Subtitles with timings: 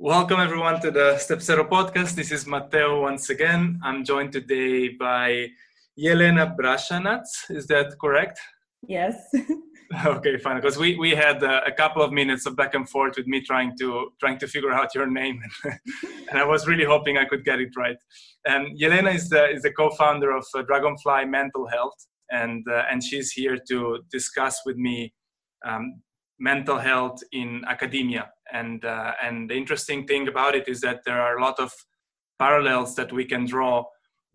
[0.00, 2.14] Welcome everyone to the Step Zero podcast.
[2.14, 3.80] This is Matteo once again.
[3.82, 5.48] I'm joined today by
[5.98, 7.24] Yelena Brashanac.
[7.50, 8.38] Is that correct?
[8.86, 9.16] Yes.
[10.06, 10.54] okay, fine.
[10.54, 13.40] Because we, we had uh, a couple of minutes of back and forth with me
[13.40, 17.44] trying to trying to figure out your name, and I was really hoping I could
[17.44, 17.96] get it right.
[18.46, 23.02] And Yelena is the is the co-founder of uh, Dragonfly Mental Health, and uh, and
[23.02, 25.12] she's here to discuss with me
[25.66, 26.02] um,
[26.38, 28.30] mental health in academia.
[28.52, 31.72] And, uh, and the interesting thing about it is that there are a lot of
[32.38, 33.84] parallels that we can draw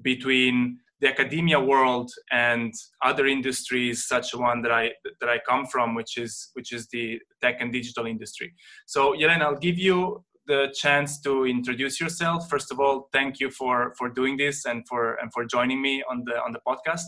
[0.01, 5.95] between the academia world and other industries, such one that I that I come from,
[5.95, 8.53] which is which is the tech and digital industry.
[8.85, 12.49] So, Yelena, I'll give you the chance to introduce yourself.
[12.49, 16.03] First of all, thank you for for doing this and for and for joining me
[16.09, 17.07] on the on the podcast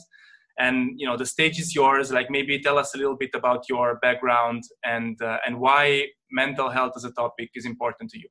[0.57, 3.67] and you know the stage is yours like maybe tell us a little bit about
[3.67, 6.05] your background and uh, and why
[6.41, 8.29] mental health as a topic is important to you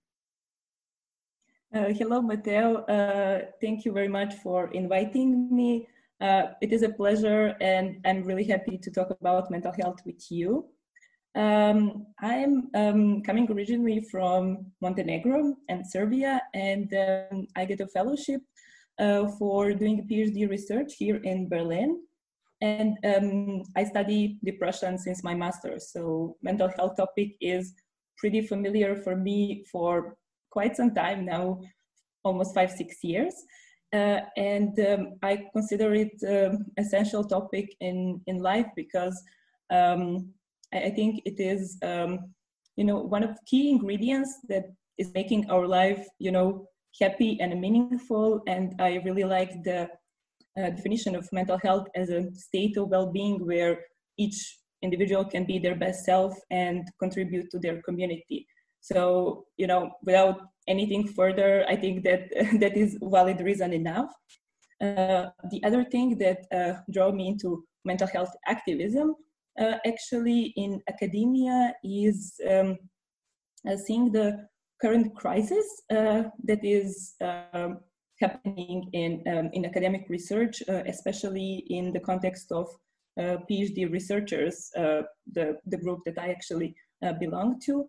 [1.74, 5.88] uh, hello Matteo uh, thank you very much for inviting me
[6.20, 10.22] uh, it is a pleasure and i'm really happy to talk about mental health with
[10.30, 10.66] you
[11.34, 18.40] um, i'm um, coming originally from montenegro and serbia and um, i get a fellowship
[18.98, 22.00] uh, for doing PhD research here in Berlin.
[22.60, 25.90] And um, I study depression since my master's.
[25.92, 27.74] So mental health topic is
[28.18, 30.16] pretty familiar for me for
[30.50, 31.60] quite some time now,
[32.22, 33.34] almost five, six years.
[33.92, 39.16] Uh, and um, I consider it um, essential topic in, in life because
[39.70, 40.32] um,
[40.72, 42.18] I, I, think it is, um,
[42.76, 44.64] you know, one of key ingredients that
[44.98, 46.66] is making our life, you know,
[47.00, 48.42] happy and meaningful.
[48.48, 49.88] And I really like the
[50.58, 53.78] uh, definition of mental health as a state of well-being where
[54.18, 58.46] each individual can be their best self and contribute to their community.
[58.80, 62.22] So you know without anything further i think that
[62.62, 64.10] that is valid reason enough.
[64.80, 69.14] Uh, the other thing that uh, me into mental health activism
[69.60, 72.76] uh, actually in academia is um,
[73.68, 74.46] uh, seeing the
[74.82, 77.78] current crisis uh, that is um,
[78.20, 82.68] happening in, um, in academic research, uh, especially in the context of
[83.18, 85.02] PhD researchers, uh,
[85.32, 87.86] the, the group that I actually uh, belong to.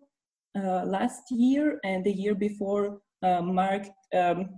[0.56, 4.48] Uh, last year and the year before uh, marked, um,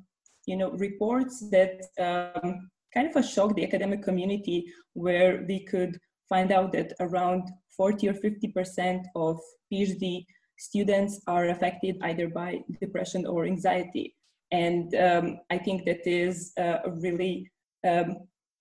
[0.47, 5.99] you know, reports that um, kind of a shock the academic community where we could
[6.29, 9.39] find out that around 40 or 50% of
[9.73, 10.25] PhD
[10.59, 14.15] students are affected either by depression or anxiety.
[14.51, 17.51] And um, I think that is uh, really
[17.87, 18.17] um,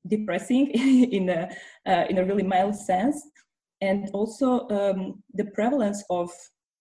[0.08, 0.68] depressing
[1.12, 1.50] in, a,
[1.86, 3.22] uh, in a really mild sense.
[3.82, 6.32] And also um, the prevalence of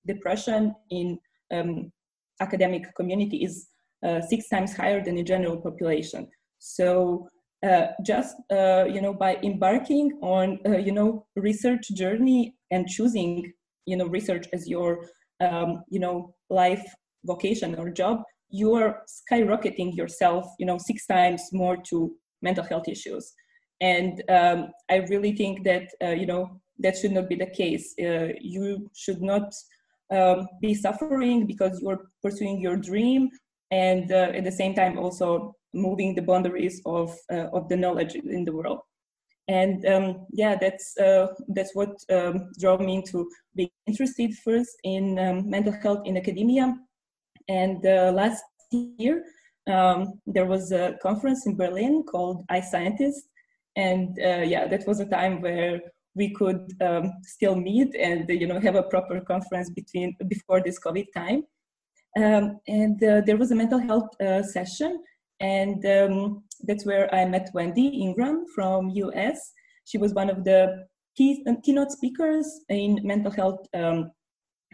[0.06, 1.18] depression in
[1.52, 1.92] um,
[2.40, 3.68] academic community is
[4.06, 6.28] uh, six times higher than the general population.
[6.58, 7.28] So
[7.66, 13.52] uh, just uh, you know by embarking on uh, you know research journey and choosing
[13.86, 15.06] you know research as your
[15.40, 16.84] um, you know life
[17.24, 22.14] vocation or job you are skyrocketing yourself you know six times more to
[22.48, 23.24] mental health issues.
[23.80, 24.58] And um,
[24.94, 26.44] i really think that uh, you know
[26.84, 27.86] that should not be the case.
[28.06, 28.66] Uh, you
[29.02, 29.46] should not
[30.16, 33.22] um, be suffering because you're pursuing your dream
[33.70, 35.28] and uh, at the same time also
[35.72, 38.80] moving the boundaries of uh, of the knowledge in the world.
[39.48, 40.06] And um,
[40.42, 45.74] yeah that's uh, that's what um, drove me into being interested first in um, mental
[45.82, 46.66] health in academia.
[47.48, 48.42] And uh, last
[48.72, 49.24] year,
[49.66, 53.22] um, there was a conference in Berlin called iScientist.
[53.76, 55.80] And uh, yeah, that was a time where
[56.14, 60.80] we could um, still meet and you know have a proper conference between before this
[60.80, 61.44] COVID time.
[62.16, 65.04] Um, and uh, there was a mental health uh, session,
[65.40, 69.52] and um, that's where I met Wendy Ingram from US.
[69.84, 74.10] She was one of the key, keynote speakers in mental health um,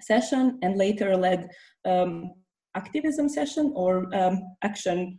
[0.00, 1.48] session, and later led
[1.84, 2.32] um,
[2.74, 5.18] activism session or um, action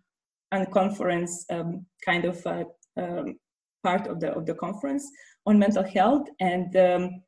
[0.52, 2.64] and conference um, kind of uh,
[2.98, 3.40] um,
[3.84, 5.10] part of the of the conference
[5.46, 6.28] on mental health.
[6.40, 7.22] And um,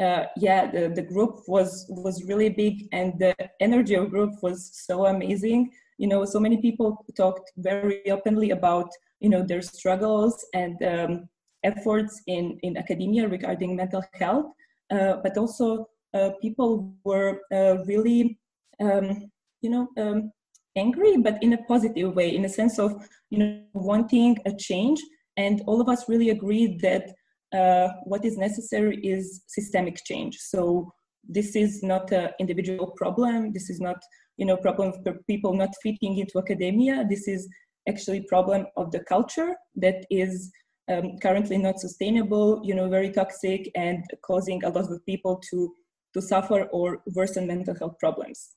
[0.00, 4.70] uh, yeah the, the group was was really big and the energy of group was
[4.86, 5.70] so amazing.
[5.98, 8.88] You know so many people talked very openly about
[9.20, 11.28] you know their struggles and um,
[11.64, 14.46] efforts in in academia regarding mental health.
[14.90, 18.38] Uh, but also uh, people were uh, really
[18.80, 19.30] um,
[19.62, 20.30] you know um,
[20.76, 22.90] angry but in a positive way in a sense of
[23.30, 25.00] you know wanting a change
[25.36, 27.12] and all of us really agreed that
[27.54, 30.92] uh, what is necessary is systemic change so
[31.28, 33.52] this is not an individual problem.
[33.52, 33.96] This is not
[34.36, 37.04] you know problem for people not fitting into academia.
[37.08, 37.48] This is
[37.88, 40.50] actually problem of the culture that is
[40.90, 45.74] um, currently not sustainable, you know, very toxic and causing a lot of people to
[46.14, 48.54] to suffer or worsen mental health problems.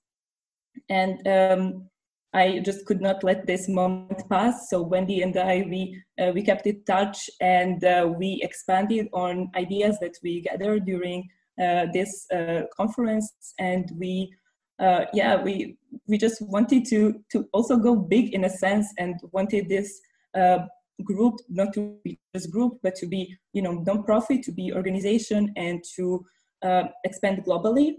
[0.89, 1.89] And um,
[2.33, 4.69] I just could not let this moment pass.
[4.69, 9.51] So Wendy and I, we uh, we kept in touch and uh, we expanded on
[9.55, 11.29] ideas that we gathered during
[11.61, 14.31] uh, this uh, conference, and we,
[14.79, 15.77] uh, yeah, we
[16.07, 19.99] we just wanted to to also go big in a sense, and wanted this
[20.33, 20.59] uh,
[21.03, 25.53] group not to be just group, but to be you know non-profit, to be organization,
[25.57, 26.25] and to
[27.03, 27.95] expand globally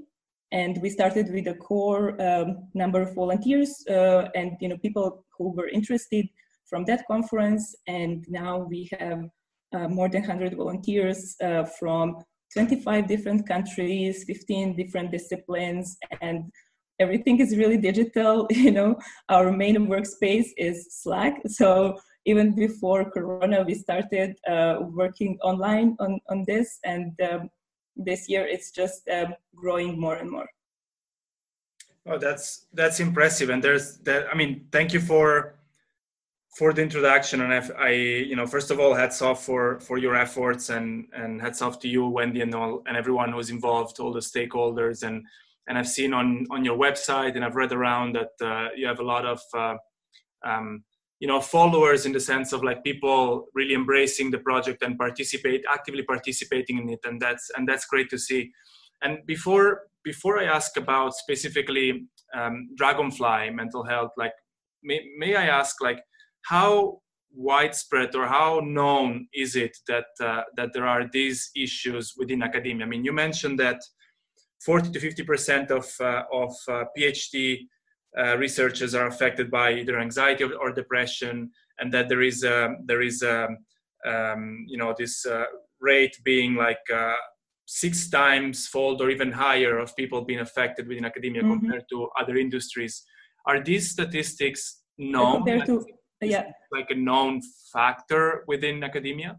[0.53, 5.25] and we started with a core um, number of volunteers uh, and you know people
[5.37, 6.29] who were interested
[6.73, 7.75] from that conference.
[7.87, 9.29] And now we have
[9.75, 12.23] uh, more than 100 volunteers uh, from
[12.53, 16.53] 25 different countries 15 different disciplines and
[17.01, 18.47] everything is really digital.
[18.51, 18.99] You know
[19.31, 21.35] our main workspace is slack.
[21.47, 26.79] So even before corona we started uh, working online on, on this.
[26.85, 27.51] And um,
[27.97, 30.49] this year it's just um, growing more and more.
[32.07, 33.51] Oh that's that's impressive.
[33.51, 35.55] And there's that i mean thank you for
[36.57, 37.41] for the introduction.
[37.41, 41.07] And I, I, you know first of all hats off for for your efforts and
[41.13, 45.03] and hats off to you wendy and all and everyone who's involved all the stakeholders.
[45.03, 45.25] And
[45.69, 49.01] and i've seen on on your website and i've read around that uh, you have
[49.01, 49.77] a lot of uh,
[50.45, 50.83] um,
[51.23, 55.63] you know followers in the sense of like people really embracing the project and participate
[55.73, 58.51] actively participating in it and that's and that's great to see.
[59.03, 61.89] And before before i ask about specifically
[62.37, 64.33] um, dragonfly mental health like
[64.83, 66.01] may, may i ask like
[66.43, 66.99] how
[67.33, 72.85] widespread or how known is it that uh, that there are these issues within academia?
[72.85, 73.81] I mean you mentioned that
[74.67, 77.59] 40 to 50 percent of uh, of uh, phd
[78.19, 82.75] uh, researchers are affected by either anxiety or, or, depression, and that there is a,
[82.85, 83.49] there is a,
[84.07, 85.45] um, you know this uh,
[85.81, 87.15] rate being like uh,
[87.67, 91.59] six times fold or even higher of people being affected within academia mm-hmm.
[91.61, 93.05] compared to other industries.
[93.47, 95.37] Are these statistics known?
[95.37, 95.85] Compared to
[96.21, 97.41] yeah, like a known
[97.73, 99.39] factor within academia.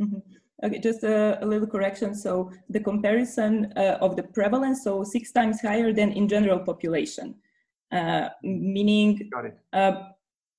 [0.00, 0.18] Mm-hmm.
[0.64, 2.14] Okay, just a, a, little correction.
[2.14, 7.34] So the comparison uh, of the prevalence, so six times higher than in general population.
[7.92, 9.30] Uh, meaning,
[9.72, 9.92] uh,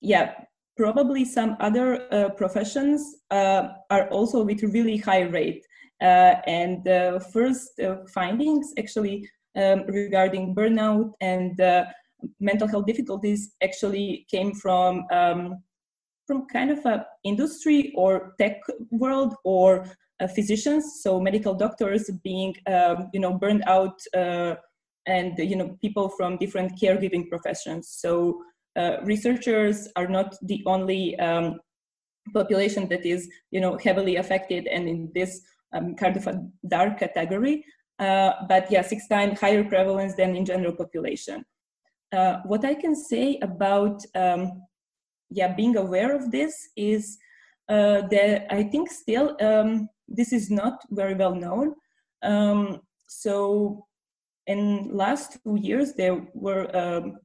[0.01, 0.33] yeah,
[0.75, 5.65] probably some other uh, professions are also with really high rate.
[6.01, 7.81] and the first
[8.13, 11.59] findings actually um, regarding burnout and
[12.39, 15.63] mental health difficulties actually came from um,
[16.25, 18.59] from kind of a industry or tech
[18.91, 19.85] world or
[20.19, 24.55] uh, physicians so medical doctors being um, you know burned out uh,
[25.07, 27.89] and you know people from different caregiving professions.
[27.89, 28.41] So
[28.75, 31.59] uh, researchers are not the only um,
[32.33, 35.41] population that is you know heavily affected and in this
[35.73, 37.65] um, kind of a dark category.
[37.99, 41.43] Uh, but yeah, six times higher prevalence than in general population.
[42.13, 44.61] Uh, what I can say about um,
[45.29, 47.17] yeah being aware of this is
[47.69, 51.75] uh, that I think still um, this is not very well known.
[52.23, 53.86] Um, so
[54.47, 57.17] in last two years there were um,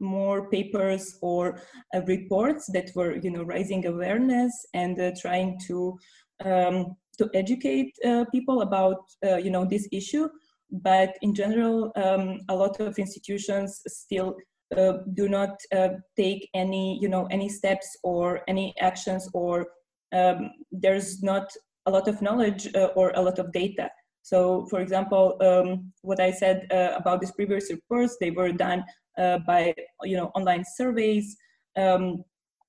[0.00, 1.60] more papers or
[1.94, 5.98] uh, reports that were you know raising awareness and uh, trying to
[6.44, 10.28] um, to educate uh, people about uh, you know this issue.
[10.72, 14.36] But in general um, a lot of institutions still
[14.76, 19.66] uh, do not uh, take any you know any steps or any actions or
[20.12, 21.50] um, there's not
[21.86, 23.90] a lot of knowledge or a lot of data
[24.22, 28.84] so, for example, um, what I said uh, about these previous reports, they were done
[29.18, 31.36] uh, by you know online surveys
[31.76, 32.24] um,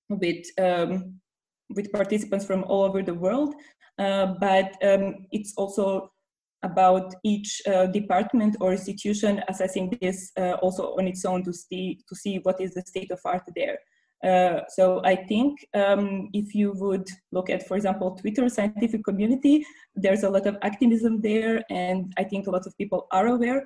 [0.09, 1.19] with um,
[1.69, 3.55] with participants from all over the world.
[3.99, 6.11] Uh, but um, it's also
[6.63, 11.99] about each uh, department or institution assessing this uh, also on its own to see
[12.07, 13.77] to see what is the state of art there.
[14.23, 19.65] Uh, so I think um, if you would look at, for example, Twitter scientific community,
[19.95, 23.65] there's a lot of activism there, and I think a lot of people are aware.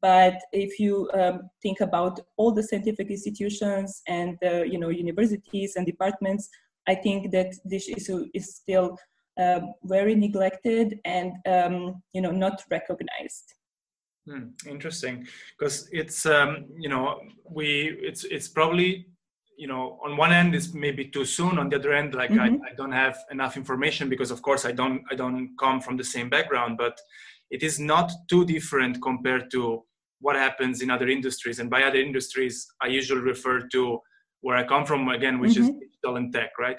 [0.00, 5.76] But if you um, think about all the scientific institutions and uh, you know universities
[5.76, 6.48] and departments,
[6.86, 8.96] I think that this issue is still
[9.38, 13.54] uh, very neglected and um, you know not recognized.
[14.26, 15.26] Hmm, interesting,
[15.58, 19.06] because it's um, you know we it's it's probably
[19.62, 22.64] you know on one end it's maybe too soon on the other end like mm-hmm.
[22.64, 25.96] I, I, don't have enough information because of course i don't i don't come from
[25.98, 26.96] the same background but
[27.50, 29.82] it is not too different compared to
[30.20, 31.58] what happens in other industries.
[31.58, 34.00] And by other industries, I usually refer to
[34.42, 35.62] where I come from again, which mm-hmm.
[35.64, 36.78] is digital and tech, right?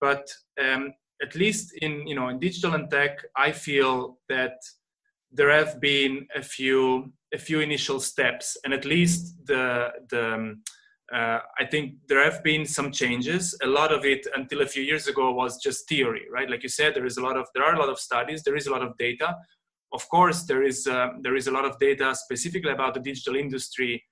[0.00, 0.30] But
[0.62, 4.56] um, at least in you know in digital and tech, I feel that
[5.30, 10.62] there have been a few a few initial steps, and at least the the um,
[11.12, 13.56] uh, I think there have been some changes.
[13.62, 16.48] A lot of it until a few years ago was just theory, right?
[16.48, 18.56] Like you said, there is a lot of there are a lot of studies, there
[18.56, 19.36] is a lot of data.
[19.92, 23.36] Of course, there is uh, there is a lot of data specifically about the digital
[23.36, 24.02] industry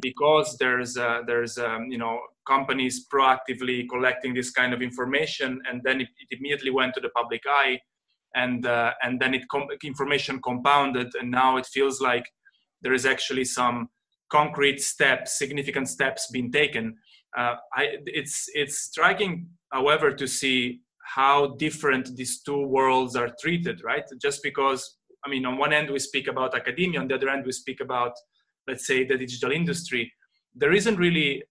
[0.00, 5.80] because there's uh, there's um, you know companies proactively collecting this kind of information, and
[5.84, 7.78] then it, it immediately went to the public eye,
[8.34, 12.26] and uh, and then it com- information compounded, and now it feels like
[12.82, 13.88] there is actually some
[14.30, 16.96] concrete steps, significant steps being taken.
[17.36, 20.80] Uh, I, it's it's striking, however, to see
[21.16, 23.82] how different these two worlds are treated.
[23.84, 27.28] Right, just because I mean, on one end we speak about academia, on the other
[27.28, 28.12] end we speak about,
[28.66, 30.12] let's say, the digital industry.
[30.54, 31.42] There isn't really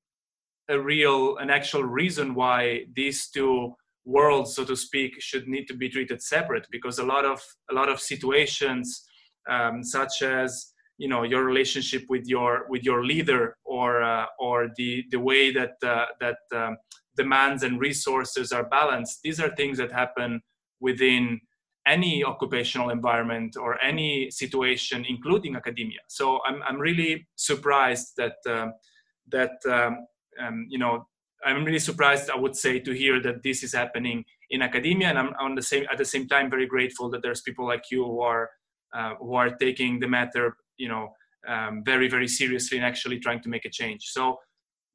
[0.70, 3.74] a real, an actual reason why these two
[4.06, 7.42] worlds, so to speak, should need to be treated separate, because a lot of
[7.72, 9.04] a lot of situations,
[9.50, 14.70] um, such as you know your relationship with your with your leader or uh, or
[14.78, 16.78] the the way that uh, that um,
[17.16, 19.20] demands and resources are balanced.
[19.24, 20.42] These are things that happen
[20.80, 21.42] within
[21.88, 26.00] any occupational environment or any situation including academia.
[26.10, 28.68] So i'm i'm really surprised that uh,
[29.32, 30.06] that um,
[30.42, 31.08] um, you know
[31.46, 35.08] i'm really surprised i would say to hear that this is happening in academia.
[35.08, 37.86] And i'm on the same at the same time very grateful that there's people like
[37.90, 38.50] you who are
[38.94, 41.14] uh, who are taking the matter you know
[41.48, 44.06] um, very very seriously and actually trying to make a change.
[44.06, 44.40] So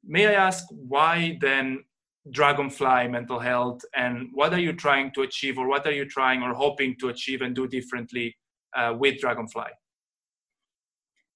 [0.05, 1.83] may i ask why then
[2.31, 6.41] dragonfly mental health and what are you trying to achieve or what are you trying
[6.41, 8.35] or hoping to achieve and do differently
[8.75, 9.71] uh, with dragonfly?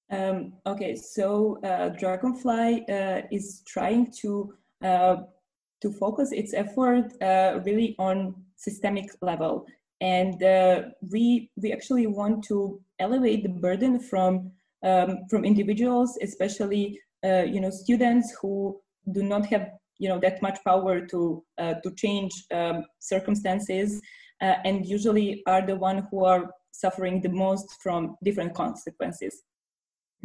[0.09, 5.17] Um, okay so uh, dragonfly uh, is trying to uh,
[5.81, 9.65] to focus its effort uh, really on systemic level
[10.01, 14.51] and uh, we we actually want to elevate the burden from
[14.83, 18.79] um, from individuals, especially uh, you know students who
[19.11, 24.01] do not have you know that much power to uh, to change um, circumstances,
[24.41, 29.43] uh, and usually are the one who are suffering the most from different consequences,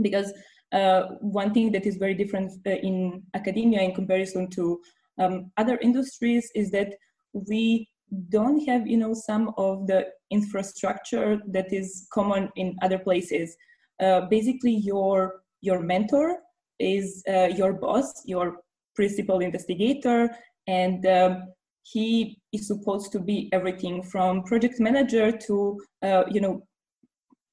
[0.01, 0.33] because.
[0.73, 4.81] Uh, one thing that is very different uh, in academia in comparison to
[5.19, 6.95] um, other industries is that
[7.35, 7.87] we
[8.29, 13.57] don't have you know some of the infrastructure that is common in other places.
[14.03, 16.39] Uh, basically your your mentor
[16.79, 18.57] is uh, your boss your
[18.95, 20.29] principal investigator
[20.67, 21.45] and um,
[21.85, 26.63] he is supposed to be everything from project manager to uh, you know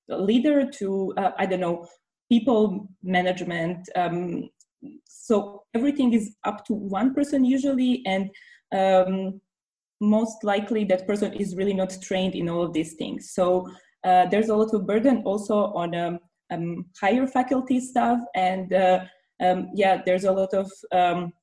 [0.07, 1.87] leader to uh, i don't know
[2.29, 3.89] people management.
[3.95, 4.49] Um,
[5.05, 8.29] so everything is up to one person usually and
[8.73, 9.41] um,
[9.99, 13.31] most likely that person is really not trained in all of these things.
[13.31, 13.69] So
[14.03, 16.19] uh, there's a lot of burden also on um,
[16.51, 19.01] um, higher faculty staff, and uh,
[19.41, 21.33] um, yeah, there's a lot of um,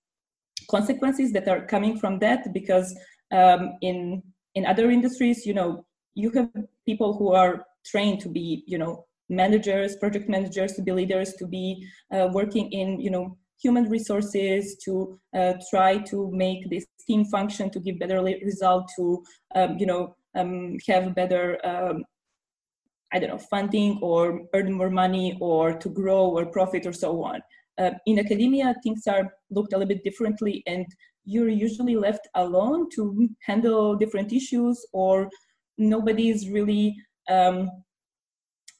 [0.70, 2.96] consequences that are coming from that because
[3.32, 4.22] um, in
[4.54, 5.84] in other industries, you know,
[6.14, 6.50] you have
[6.86, 11.46] people who are trained to be, you know, managers, project managers, to be leaders, to
[11.46, 17.24] be uh, working in, you know, human resources to uh, try to make this team
[17.24, 19.22] function to give better result to
[19.54, 22.04] um, you know um, have better um,
[23.12, 27.22] i don't know funding or earn more money or to grow or profit or so
[27.22, 27.40] on.
[27.78, 30.86] Uh, in academia things are looked a little bit differently and
[31.26, 35.28] you're usually left alone to handle different issues or
[35.76, 36.96] nobody is really
[37.28, 37.68] um,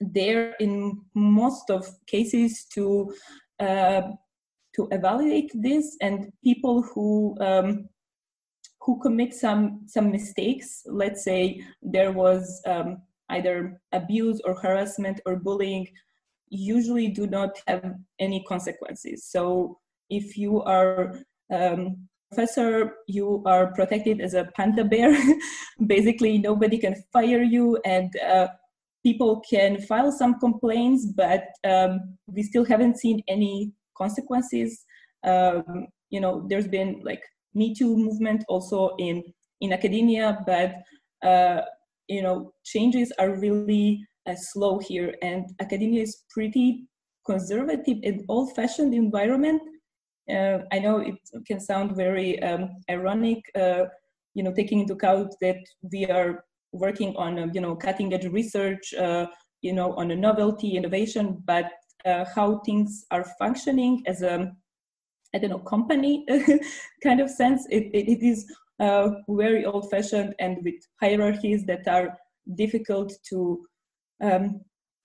[0.01, 3.13] there in most of cases to
[3.61, 4.03] uh,
[4.77, 7.89] to evaluate this and people who um,
[8.81, 10.83] who commit some some mistakes.
[10.87, 15.89] Let's say there was um, either abuse or harassment or bullying
[16.49, 19.25] usually do not have any consequences.
[19.25, 19.79] So
[20.09, 21.19] if you are
[21.53, 25.17] um, professor you are protected as a panda bear.
[25.87, 28.49] Basically nobody can fire you and uh,
[29.03, 34.85] people can file some complaints but um, we still haven't seen any consequences.
[35.25, 37.23] Um, you know, there's been like
[37.55, 39.23] Me Too movement also in
[39.61, 40.75] in academia, but
[41.27, 41.63] uh,
[42.09, 46.87] you know, changes are really uh, slow here, and academia is pretty
[47.25, 49.61] conservative and old-fashioned environment.
[50.31, 53.85] Uh, I know it can sound very um, ironic, uh,
[54.35, 55.59] you know, taking into account that
[55.93, 59.27] we are working on, uh, you know, cutting-edge research, uh,
[59.63, 61.67] you know, on a novelty, innovation, but
[62.07, 64.53] uh, how things are functioning as a,
[65.35, 66.25] I don't know, company
[67.03, 67.67] kind of sense.
[67.71, 68.47] It, it, it is
[68.79, 72.17] uh, very old fashioned and with hierarchies that are
[72.55, 73.67] difficult to
[74.23, 74.61] um,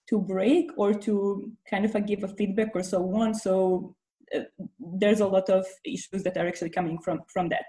[0.10, 3.34] to break or to kind of uh, give a feedback or so on.
[3.34, 3.96] So
[4.36, 4.42] uh,
[4.80, 7.66] there's a lot of issues that are actually coming from from that.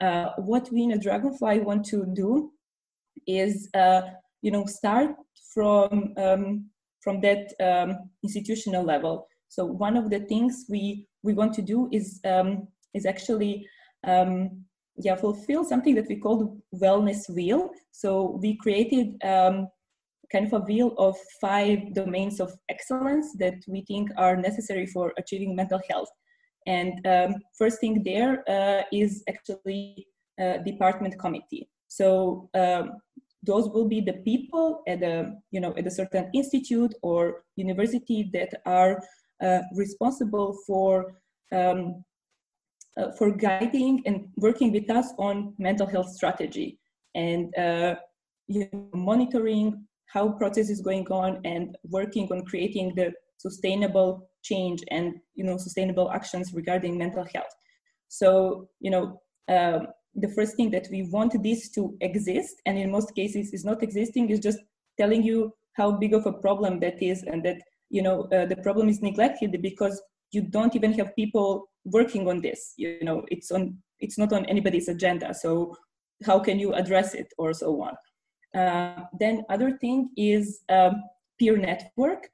[0.00, 2.52] Uh, what we in a Dragonfly want to do
[3.26, 4.02] is, uh,
[4.42, 5.16] you know, start
[5.54, 6.66] from um,
[7.06, 9.28] from that um, institutional level.
[9.48, 13.64] So one of the things we we want to do is um, is actually
[14.12, 14.64] um,
[14.96, 16.50] yeah fulfill something that we call the
[16.84, 17.70] wellness wheel.
[17.92, 18.10] So
[18.42, 19.68] we created um,
[20.32, 25.12] kind of a wheel of five domains of excellence that we think are necessary for
[25.16, 26.10] achieving mental health.
[26.66, 30.08] And um, first thing there uh, is actually
[30.42, 31.68] uh, department committee.
[31.86, 32.84] So um,
[33.46, 38.28] those will be the people at a you know at a certain institute or university
[38.32, 39.00] that are
[39.42, 41.14] uh, responsible for
[41.52, 42.04] um,
[42.96, 46.78] uh, for guiding and working with us on mental health strategy
[47.14, 47.94] and uh,
[48.48, 54.82] you know, monitoring how process is going on and working on creating the sustainable change
[54.90, 57.54] and you know sustainable actions regarding mental health.
[58.08, 62.90] So you know um, the first thing that we want this to exist and in
[62.90, 64.58] most cases is not existing is just
[64.98, 68.56] telling you how big of a problem that is and that you know uh, the
[68.56, 70.00] problem is neglected because
[70.32, 72.72] you don't even have people working on this.
[72.76, 75.76] You know it's on it's not on anybody's agenda so
[76.24, 77.94] how can you address it or so on.
[78.58, 81.02] Uh, then other thing is um,
[81.38, 82.28] peer network.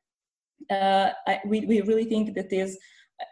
[0.70, 2.78] Uh, I, we, we really think that is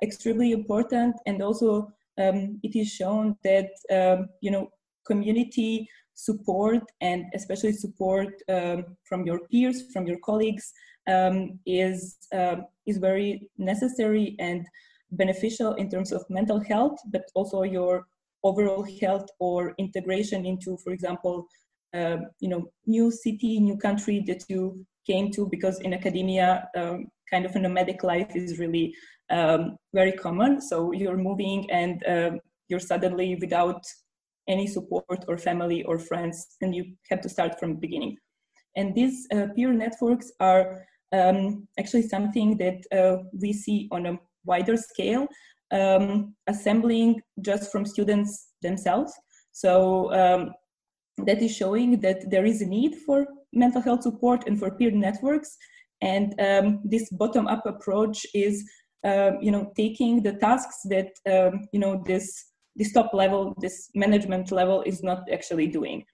[0.03, 4.71] extremely important and also um, it is shown that um, you know
[5.07, 10.73] community support and especially support um, from your peers, from your colleagues,
[11.09, 14.67] um, is um, is very necessary and
[15.13, 18.07] beneficial in terms of mental health, but also your
[18.43, 21.47] overall health or integration into, for example,
[21.95, 27.07] uh, you know, new city, new country that you came to, because in academia, um,
[27.31, 28.95] kind of a nomadic life is really
[29.31, 30.61] um, very common.
[30.61, 33.83] So you're moving and um, you're suddenly without
[34.49, 38.17] any support or family or friends, and you have to start from the beginning.
[38.77, 44.19] And these uh, peer networks are um, actually something that uh, we see on a
[44.45, 45.27] wider scale,
[45.73, 49.13] um, assembling just from students themselves.
[49.53, 50.53] So um,
[51.27, 54.91] that is showing that there is a need for mental health support and for peer
[54.91, 55.57] networks.
[56.03, 56.35] And
[56.85, 58.65] this bottom-up approach is
[59.05, 63.91] um, you know taking the tasks that um, you know this this top level this
[63.95, 66.05] management level is not actually doing.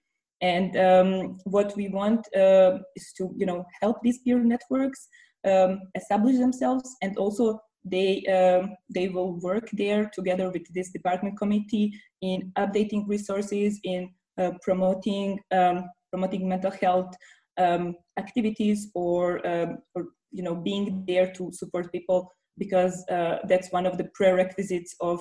[0.41, 5.07] And um, what we want uh, is to you know help these peer networks
[5.47, 11.37] um, establish themselves and also they um, they will work there together with this department
[11.37, 17.15] committee in updating resources in uh, promoting um, promoting mental health
[18.17, 19.41] activities or
[19.95, 24.95] or you know being there to support people because uh, that's one of the prerequisites
[25.01, 25.19] of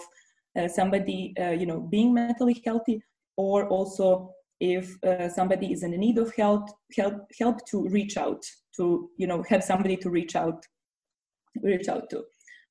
[0.58, 3.02] uh, somebody uh, you know being mentally healthy
[3.36, 8.42] or also if uh, somebody is in need of help help help to reach out
[8.74, 10.64] to you know have somebody to reach out
[11.62, 12.22] reach out to.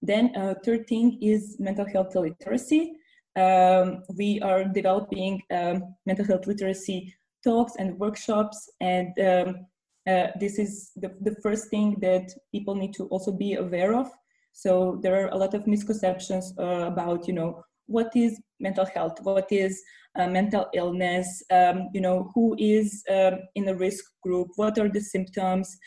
[0.01, 2.93] Then uh, third thing is mental health literacy.
[3.36, 9.65] Um, we are developing um, mental health literacy talks and workshops and um,
[10.08, 14.08] uh, this is the, the first thing that people need to also be aware of
[14.56, 19.18] so there are a lot of misconceptions uh, about, you know, what is mental health,
[19.22, 19.84] what is
[20.18, 24.88] uh, mental illness, um, you know, who is um, in a risk group, what are
[24.88, 25.78] the symptoms,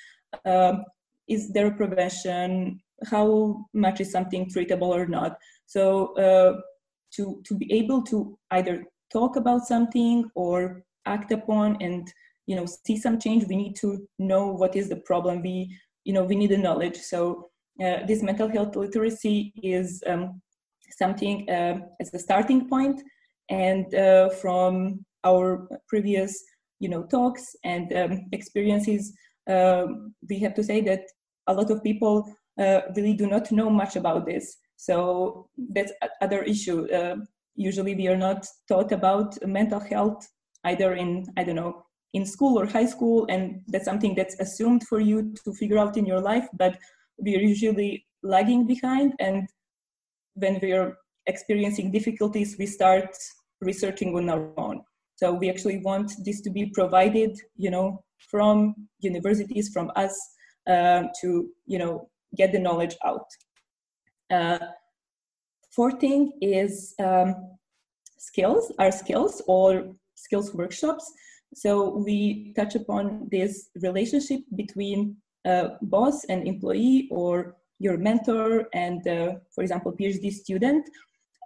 [0.45, 0.85] um,
[1.29, 5.39] is there a prevention, how much is something treatable or not.
[5.65, 6.61] So uh,
[7.15, 12.13] to, to be able to either talk about something or act upon and
[12.47, 15.41] you know see some change we need to know what is the problem.
[15.41, 16.97] We you know we need the knowledge.
[16.97, 17.48] So
[17.85, 20.41] uh, this mental health literacy is um,
[20.91, 23.03] something uh, as a starting point
[23.51, 26.43] and uh, from our previous
[26.81, 29.13] you know talks and um, experiences
[29.49, 31.03] um, we have to say that
[31.47, 34.57] a lot of people uh, really do not know much about this.
[34.77, 36.87] So that's other issue.
[36.93, 37.17] Uh,
[37.59, 40.27] usually we are not taught about mental health
[40.65, 44.83] either in i don't know in school or high school and that's something that's assumed
[44.85, 46.79] for you to figure out in your life but
[47.19, 49.49] we are usually lagging behind and
[50.35, 53.17] when we are experiencing difficulties we start
[53.61, 54.81] researching on our own
[55.17, 60.15] so we actually want this to be provided you know from universities from us
[60.69, 63.27] um, to you know get the knowledge out.
[64.31, 64.59] Uh,
[65.71, 67.35] fourth thing is um,
[68.19, 71.11] skills, our skills or skills workshops.
[71.55, 79.07] So we touch upon this relationship between uh, boss and employee or your mentor and,
[79.07, 80.89] uh, for example, PhD student.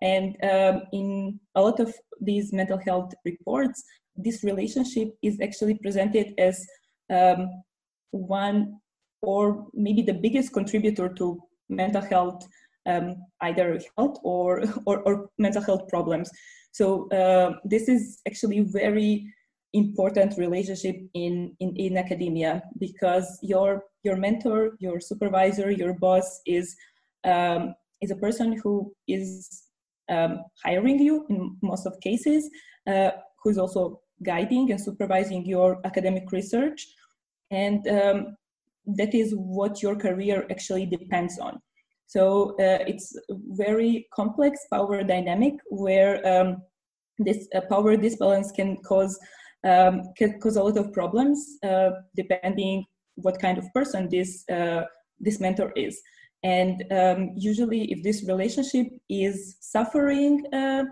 [0.00, 3.84] And um, in a lot of these mental health reports,
[4.16, 6.66] this relationship is actually presented as
[7.10, 7.48] um,
[8.10, 8.80] one
[9.22, 12.46] or maybe the biggest contributor to mental health,
[12.86, 16.30] um, either health or, or, or, mental health problems.
[16.72, 19.26] So uh, this is actually very
[19.72, 26.76] important relationship in, in, in academia because your, your mentor, your supervisor, your boss is,
[27.24, 29.64] um, is a person who is
[30.10, 32.50] um, hiring you in most of cases,
[32.86, 33.10] uh,
[33.42, 36.86] who's also guiding and supervising your academic research.
[37.50, 38.36] And um,
[38.86, 41.60] that is what your career actually depends on.
[42.06, 46.62] So uh, it's very complex power dynamic where um,
[47.18, 49.18] this uh, power disbalance can cause
[49.64, 52.84] um, can cause a lot of problems uh, depending
[53.16, 54.82] what kind of person this uh,
[55.20, 56.00] this mentor is.
[56.42, 60.84] And um, usually, if this relationship is suffering, uh,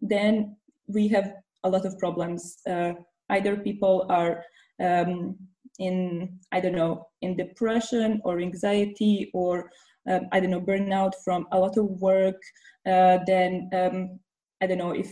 [0.00, 0.56] then
[0.88, 2.58] we have a lot of problems.
[2.68, 2.94] Uh,
[3.30, 4.42] either people are
[4.82, 5.36] um,
[5.78, 9.70] in, I don't know, in depression or anxiety or,
[10.10, 12.40] um, I don't know, burnout from a lot of work.
[12.84, 14.18] Uh, then, um,
[14.60, 15.10] I don't know, if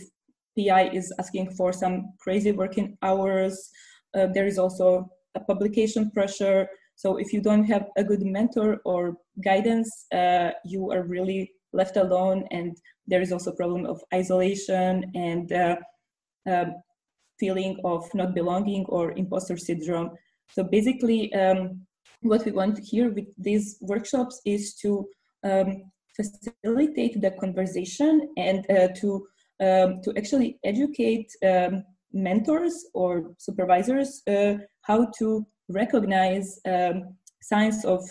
[0.57, 3.69] PI is asking for some crazy working hours,
[4.15, 6.67] uh, there is also a publication pressure.
[6.95, 11.97] So if you don't have a good mentor or guidance, uh, you are really left
[11.97, 12.45] alone.
[12.51, 15.75] And there is also problem of isolation and uh,
[16.47, 16.75] um,
[17.39, 20.11] feeling of not belonging or imposter syndrome.
[20.49, 21.81] So basically, um,
[22.21, 25.07] what we want here with these workshops is to
[25.43, 29.27] um, facilitate the conversation and uh, to
[29.61, 38.01] um, to actually educate um, mentors or supervisors uh, how to recognize um, signs of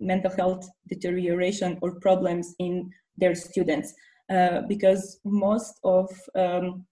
[0.00, 3.94] mental health deterioration or problems in their students
[4.30, 6.84] uh, because most of um,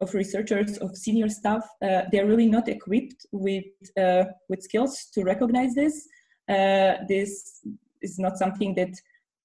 [0.00, 3.64] of researchers, of senior staff, uh, they're really not equipped with
[3.98, 6.08] uh, with skills to recognize this.
[6.48, 7.60] Uh, this
[8.02, 8.94] is not something that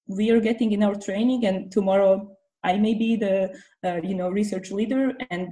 [0.08, 2.30] we are getting in our training, and tomorrow
[2.64, 5.48] I may be the uh, you know research leader, and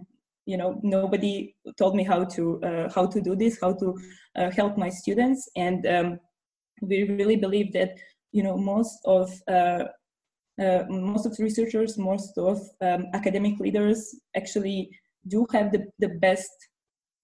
[0.46, 3.94] you know nobody told me how to uh, how to do this, how to
[4.36, 6.20] uh, help my students, and um,
[6.82, 7.90] we really believe that
[8.32, 9.84] you know most of uh,
[10.88, 14.88] most of researchers, most of um, academic leaders actually
[15.26, 16.50] do have the, the best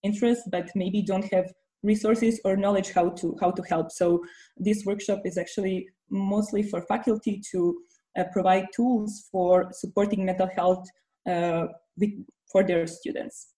[0.02, 3.90] interest, but maybe don't have resources or knowledge how to how to help.
[3.90, 4.22] So
[4.56, 7.89] this workshop is actually mostly for faculty to uh,
[8.32, 10.86] provide tools for supporting mental health
[11.26, 12.10] uh, with,
[12.50, 13.54] for their students.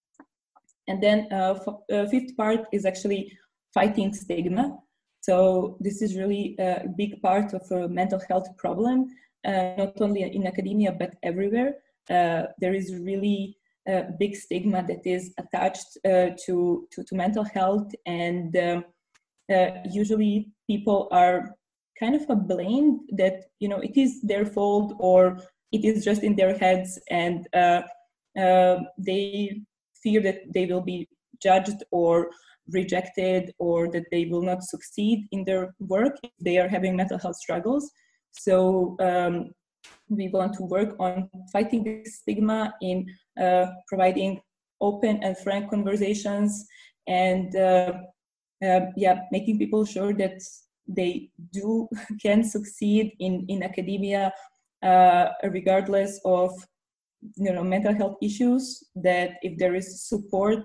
[0.88, 1.58] And then uh,
[1.92, 3.32] uh fifth part is actually
[3.72, 4.78] fighting stigma.
[5.20, 9.08] So this is really a big part of a mental health problem
[9.44, 11.74] uh, not only in academia but everywhere.
[12.10, 13.56] Uh, there is really
[13.88, 18.84] a big stigma that is attached uh, to, to, to mental health, and um,
[19.90, 21.56] usually people are
[22.02, 22.88] kind of a blame
[23.20, 25.22] that you know it is their fault or
[25.76, 27.46] it is just in their heads, and
[29.08, 29.60] they
[30.02, 31.08] fear that they will be
[31.46, 32.30] judged or
[32.68, 37.18] rejected or that they will not succeed in their work if they are having mental
[37.18, 37.90] health struggles.
[38.32, 39.50] So um,
[40.08, 43.06] we want to work on fighting this stigma in
[43.40, 44.40] uh, providing
[44.80, 46.66] open and frank conversations
[47.06, 47.92] and uh,
[48.64, 50.40] uh, yeah, making people sure that
[50.86, 51.88] they do
[52.22, 54.32] can succeed in in academia
[54.82, 56.50] uh, regardless of
[57.36, 58.84] you know mental health issues.
[58.96, 60.64] That if there is support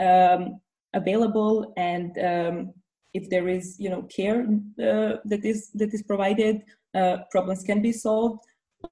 [0.00, 0.60] um,
[0.94, 2.74] available and um,
[3.14, 6.62] if there is you know care uh, that is that is provided
[6.94, 8.44] uh, problems can be solved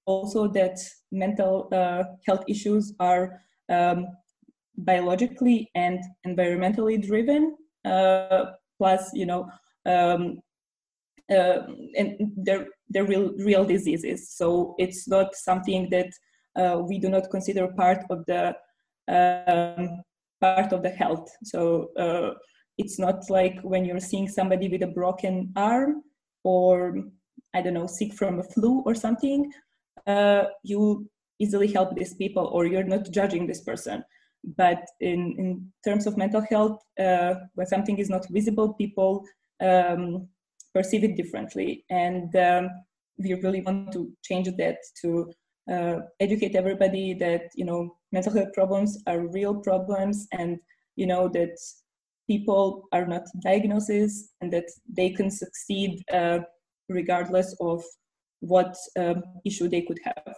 [0.07, 0.79] also that
[1.13, 4.07] mental uh, health issues are um,
[4.79, 8.45] biologically and environmentally driven uh,
[8.79, 9.49] plus you know
[9.87, 10.41] um,
[11.31, 11.61] uh,
[11.97, 14.31] and they're, they're real real diseases.
[14.31, 16.11] So it's not something that
[16.57, 18.55] uh, we do not consider part of the
[19.09, 20.03] um,
[20.41, 21.29] part of the health.
[21.45, 21.91] So
[22.77, 26.03] it's not like when you're seeing somebody with a broken arm
[26.43, 27.05] or
[27.55, 29.49] i don't know sick from a flu or something
[30.07, 34.05] uh, you easily help these people or you're not judging this person.
[34.57, 39.25] But in, in terms of mental health uh, when something is not visible people
[39.61, 40.29] um,
[40.75, 41.85] perceive it differently.
[41.91, 42.71] And um,
[43.19, 45.33] we really want to change that to
[45.71, 50.59] uh, educate everybody that you know mental health problems are real problems and
[50.97, 51.57] you know that
[52.27, 56.39] people are not diagnoses and that they can succeed uh,
[56.89, 57.83] regardless of
[58.41, 60.35] what um, issue they could have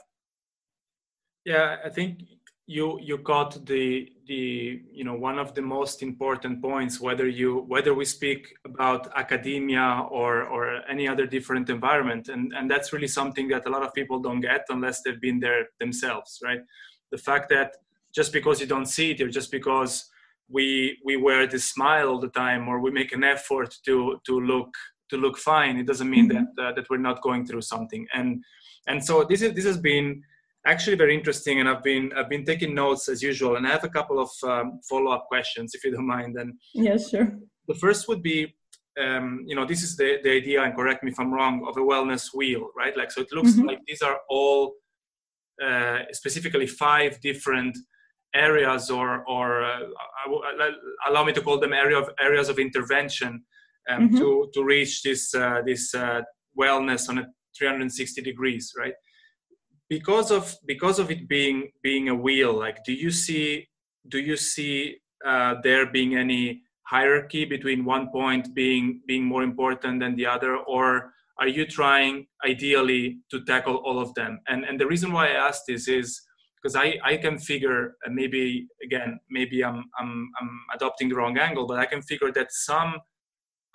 [1.44, 2.20] yeah i think
[2.66, 7.64] you you got the the you know one of the most important points whether you
[7.68, 12.28] whether we speak about academia or or any other different environment.
[12.28, 15.38] And and that's really something that a lot of people don't get unless they've been
[15.38, 16.60] there themselves right?
[17.12, 17.76] The fact that
[18.12, 20.10] just because you don't see it or just because
[20.48, 24.40] we we wear this smile all the time or we make an effort to to
[24.40, 24.74] look
[25.10, 26.44] to look fine it doesn't mean mm-hmm.
[26.56, 28.08] that uh, that we're not going through something.
[28.12, 28.42] And
[28.88, 30.22] and so this is this has been
[30.66, 33.84] actually very interesting and i've been i've been taking notes as usual and i have
[33.84, 37.28] a couple of um, follow-up questions if you don't mind and yeah sure
[37.68, 38.54] the first would be
[38.98, 41.76] um, you know this is the, the idea and correct me if i'm wrong of
[41.76, 43.68] a wellness wheel right like so it looks mm-hmm.
[43.68, 44.74] like these are all
[45.64, 47.76] uh, specifically five different
[48.34, 49.80] areas or or uh,
[51.08, 53.42] allow me to call them area of areas of intervention
[53.88, 54.18] um, mm-hmm.
[54.18, 56.20] to to reach this uh, this uh,
[56.58, 57.26] wellness on a
[57.56, 58.94] 360 degrees right
[59.88, 63.66] because of because of it being being a wheel like do you see
[64.08, 70.00] do you see uh, there being any hierarchy between one point being being more important
[70.00, 74.40] than the other or are you trying ideally to tackle all of them?
[74.48, 76.22] And and the reason why i ask this is
[76.56, 81.38] because I, I can figure uh, maybe again maybe I'm, I'm i'm adopting the wrong
[81.38, 82.94] angle but i can figure that some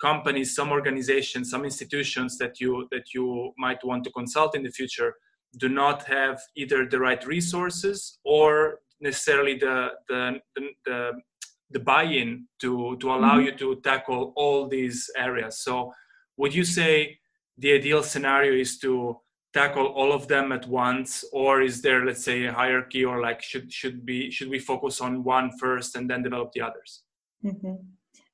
[0.00, 4.70] companies some organizations some institutions that you that you might want to consult in the
[4.70, 5.14] future
[5.58, 11.12] do not have either the right resources or necessarily the the the, the,
[11.70, 13.46] the buy-in to to allow mm-hmm.
[13.46, 15.58] you to tackle all these areas.
[15.58, 15.92] So
[16.36, 17.18] would you say
[17.58, 19.18] the ideal scenario is to
[19.52, 21.24] tackle all of them at once?
[21.32, 25.00] Or is there let's say a hierarchy or like should should be should we focus
[25.00, 27.02] on one first and then develop the others?
[27.44, 27.74] Mm-hmm.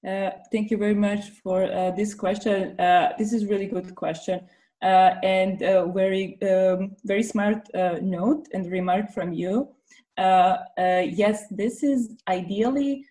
[0.06, 2.78] uh, thank you very much for uh, this question.
[2.78, 4.40] Uh, this is really good question
[4.82, 9.68] and a very um, very smart uh, note and remark from you.
[10.16, 13.04] Uh, yes, this is ideally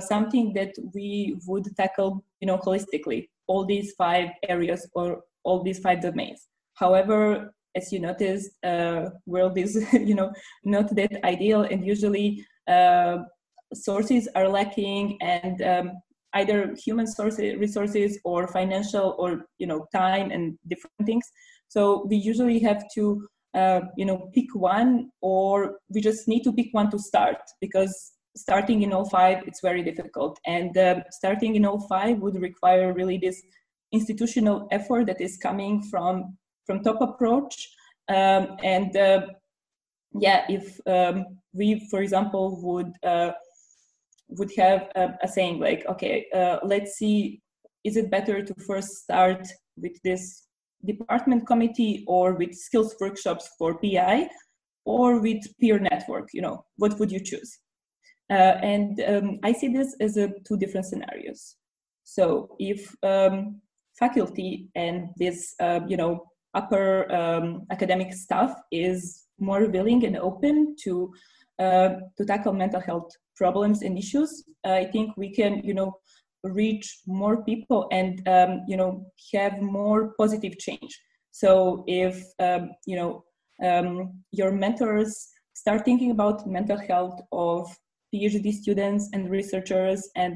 [0.00, 5.78] something that we would tackle, you know, holistically, all these five areas or all these
[5.78, 6.48] five domains.
[6.74, 10.32] However, as you noticed, uh, world is you know
[10.64, 13.18] not that ideal, and usually uh,
[13.74, 15.92] sources are lacking, and um,
[16.34, 21.24] either human sources resources or financial or you know time and different things.
[21.68, 26.52] So we usually have to uh, you know pick one or we just need to
[26.52, 30.38] pick one to start because starting in 05 it's very difficult.
[30.46, 33.42] And uh, starting in 05 would require really this
[33.92, 37.68] institutional effort that is coming from from top approach.
[38.08, 39.26] Um, and uh,
[40.12, 43.32] yeah if um, we for example would uh,
[44.38, 47.40] would have a, a saying like, okay, uh, let's see,
[47.84, 50.46] is it better to first start with this
[50.84, 54.28] department committee or with skills workshops for PI
[54.84, 56.28] or with peer network?
[56.32, 57.58] You know, what would you choose?
[58.30, 61.56] Uh, and um, I see this as a, two different scenarios.
[62.04, 63.60] So if um,
[63.98, 70.76] faculty and this, uh, you know, upper um, academic staff is more willing and open
[70.84, 71.12] to
[71.58, 73.10] uh, to tackle mental health
[73.42, 74.30] problems and issues,
[74.64, 75.90] I think we can, you know,
[76.60, 78.92] reach more people and, um, you know,
[79.34, 80.92] have more positive change.
[81.42, 81.50] So
[81.86, 82.14] if,
[82.46, 83.12] um, you know,
[83.68, 83.90] um,
[84.38, 85.12] your mentors
[85.62, 87.62] start thinking about mental health of
[88.10, 90.32] PhD students and researchers and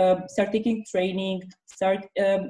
[0.00, 1.36] uh, start taking training,
[1.76, 2.42] start um,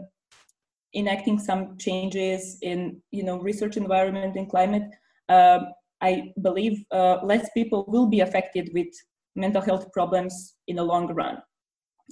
[0.94, 2.79] enacting some changes in,
[3.11, 4.88] you know, research environment and climate,
[5.29, 5.61] uh,
[6.01, 8.92] I believe uh, less people will be affected with
[9.37, 11.38] mental health problems in the long run.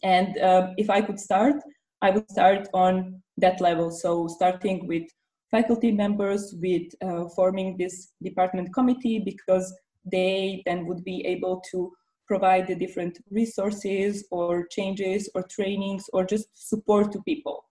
[0.02, 1.56] And uh, if I could start,
[2.02, 3.90] I would start on that level.
[3.90, 5.04] So starting with
[5.50, 9.74] faculty members, with uh, forming this department committee, because
[10.04, 11.92] they then would be able to
[12.26, 17.64] provide the different resources or changes or trainings or just support to people.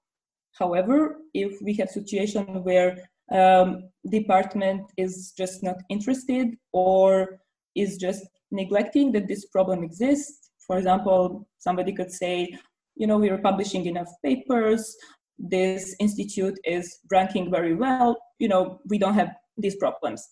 [0.53, 2.97] However, if we have situation where
[3.31, 7.39] um, department is just not interested or
[7.75, 10.51] is just neglecting that this problem exists.
[10.65, 12.57] For example, somebody could say,
[12.95, 14.95] you know, we are publishing enough papers,
[15.37, 20.25] this institute is ranking very well, you know, we don't have these problems.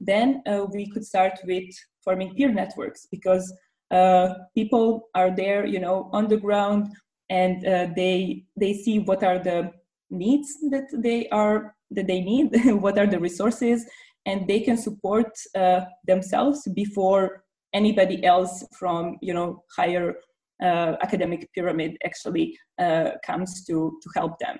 [0.00, 1.64] Then uh, we could start with
[2.02, 3.52] forming peer networks because
[3.90, 6.88] uh, people are there, you know, on the ground
[7.30, 9.70] and uh, they they see what are the
[10.10, 12.50] needs that they are that they need
[12.82, 13.84] what are the resources
[14.28, 20.14] and they can support uh, themselves before anybody else from you know higher
[20.62, 22.46] uh, academic pyramid actually
[22.78, 24.56] uh, comes to to help them.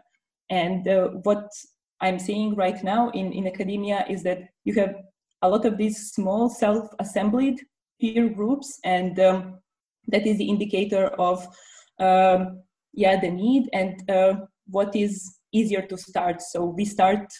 [0.50, 1.44] And uh, what
[2.00, 4.94] i'm seeing right now in in academia is that you have
[5.42, 7.58] a lot of these small self-assembled
[8.00, 9.58] peer groups and um,
[10.12, 11.44] that is the indicator of
[11.98, 14.34] um, yeah the need and uh,
[14.76, 16.42] what is easier to start.
[16.42, 17.32] So we start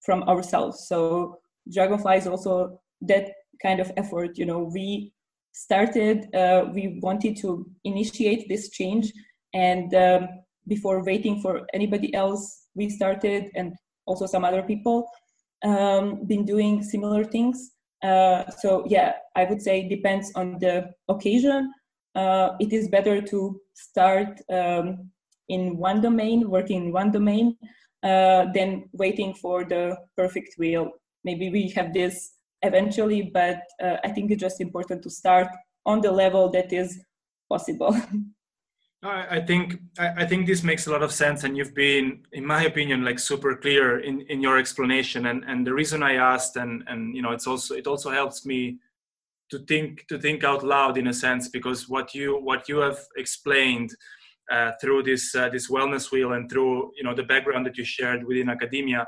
[0.00, 0.86] from ourselves.
[0.88, 1.38] So
[1.70, 5.12] dragonfly is also that kind of effort you know we
[5.52, 9.12] started uh, we wanted to initiate this change
[9.54, 10.28] and um,
[10.66, 13.74] before waiting for anybody else we started and
[14.06, 15.06] also some other people
[15.64, 17.72] um, been doing similar things.
[18.02, 21.72] Uh, so yeah i would say it depends on the occasion.
[22.14, 25.08] Uh, it is better to start um,
[25.48, 27.56] in one domain working in one domain
[28.02, 30.90] uh, than waiting for the perfect wheel
[31.24, 32.32] maybe we have this
[32.62, 35.48] eventually but uh, i think it's just important to start
[35.86, 37.00] on the level that is
[37.48, 37.94] possible
[39.04, 42.62] I think I think this makes a lot of sense, and you've been, in my
[42.62, 45.26] opinion, like super clear in, in your explanation.
[45.26, 48.46] And and the reason I asked, and and you know, it's also it also helps
[48.46, 48.78] me
[49.50, 52.98] to think to think out loud in a sense because what you what you have
[53.16, 53.90] explained
[54.50, 57.84] uh, through this uh, this wellness wheel and through you know the background that you
[57.84, 59.06] shared within academia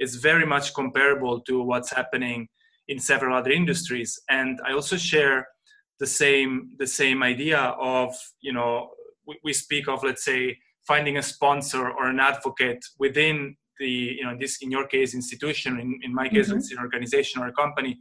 [0.00, 2.48] is very much comparable to what's happening
[2.88, 5.46] in several other industries and i also share
[6.00, 8.90] the same the same idea of you know
[9.26, 14.24] we, we speak of let's say finding a sponsor or an advocate within the you
[14.24, 16.58] know this in your case institution in, in my case mm-hmm.
[16.58, 17.98] it's an organization or a company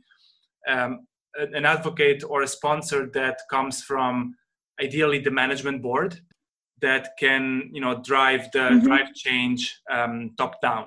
[0.67, 1.05] um,
[1.37, 4.33] an advocate or a sponsor that comes from
[4.81, 6.19] ideally the management board
[6.81, 8.85] that can you know drive the mm-hmm.
[8.87, 10.85] drive change um, top down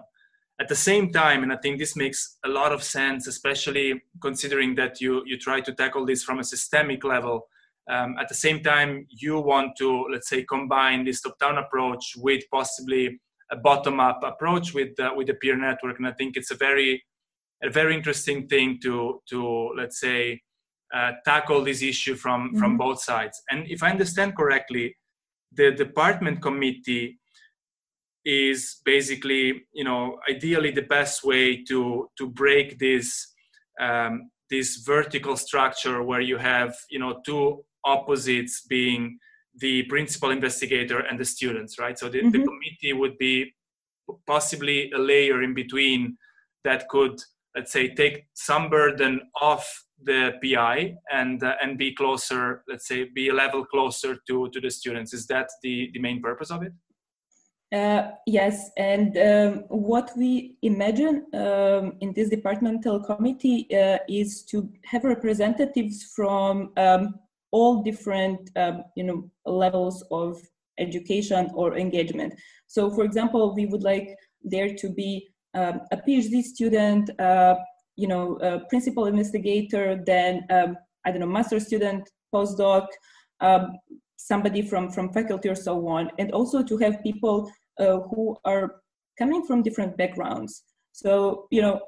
[0.61, 4.75] at the same time and i think this makes a lot of sense especially considering
[4.75, 7.49] that you you try to tackle this from a systemic level
[7.91, 12.15] um, at the same time you want to let's say combine this top down approach
[12.17, 16.37] with possibly a bottom up approach with uh, with the peer network and i think
[16.37, 17.03] it's a very
[17.62, 20.41] a very interesting thing to to let's say
[20.95, 22.59] uh, tackle this issue from mm-hmm.
[22.59, 24.95] from both sides and if i understand correctly
[25.55, 27.19] the department committee
[28.25, 33.33] is basically you know ideally the best way to to break this
[33.81, 39.19] um, this vertical structure where you have you know two opposites being
[39.59, 41.99] the principal investigator and the students right?
[41.99, 42.31] So the, mm-hmm.
[42.31, 43.53] the committee would be
[44.27, 46.17] possibly a layer in between
[46.65, 47.21] that could
[47.57, 49.67] let's say take some burden off
[50.05, 54.61] the pi and uh, and be closer let's say be a level closer to to
[54.61, 55.13] the students.
[55.13, 56.73] Is that the the main purpose of it
[57.73, 64.71] uh, yes, and um, what we imagine um, in this departmental committee uh, is to
[64.85, 67.15] have representatives from um,
[67.51, 70.37] all different, um, you know, levels of
[70.79, 72.35] education or engagement.
[72.67, 77.57] So, for example, we would like there to be um, a PhD student, uh,
[77.97, 82.87] you know, a principal investigator, then um, I don't know, master student, postdoc,
[84.17, 88.83] somebody from from faculty or so on, and also to have people uh, who are
[89.19, 90.63] coming from different backgrounds.
[90.93, 91.81] So, you know,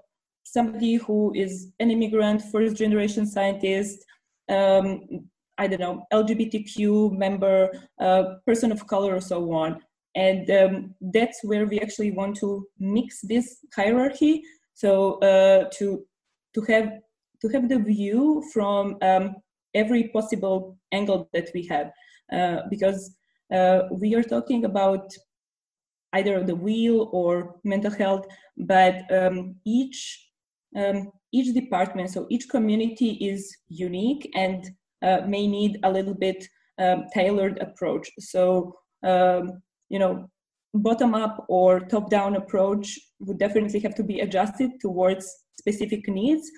[0.45, 4.05] somebody who is an immigrant, first generation scientist,
[4.49, 5.01] um,
[5.59, 7.71] I don't know, LGBTQ member,
[8.01, 9.81] uh, person of color, or so on.
[10.15, 14.43] And um, that's where we actually want to mix this hierarchy.
[14.75, 16.05] So uh, to
[16.55, 16.93] to have
[17.41, 19.37] to have the view from um,
[19.75, 21.91] every possible angle that we have,
[22.33, 23.15] uh, because
[23.53, 25.13] uh, we are talking about
[26.15, 28.25] either the wheel or mental health,
[28.57, 29.99] but um, each
[30.77, 34.71] um, each department, so each community is unique and
[35.03, 36.49] uh, may need a little bit
[36.79, 38.09] um, tailored approach.
[38.19, 38.75] So
[39.05, 40.31] um, you know,
[40.75, 45.25] bottom up or top down approach would definitely have to be adjusted towards
[45.59, 46.51] specific needs,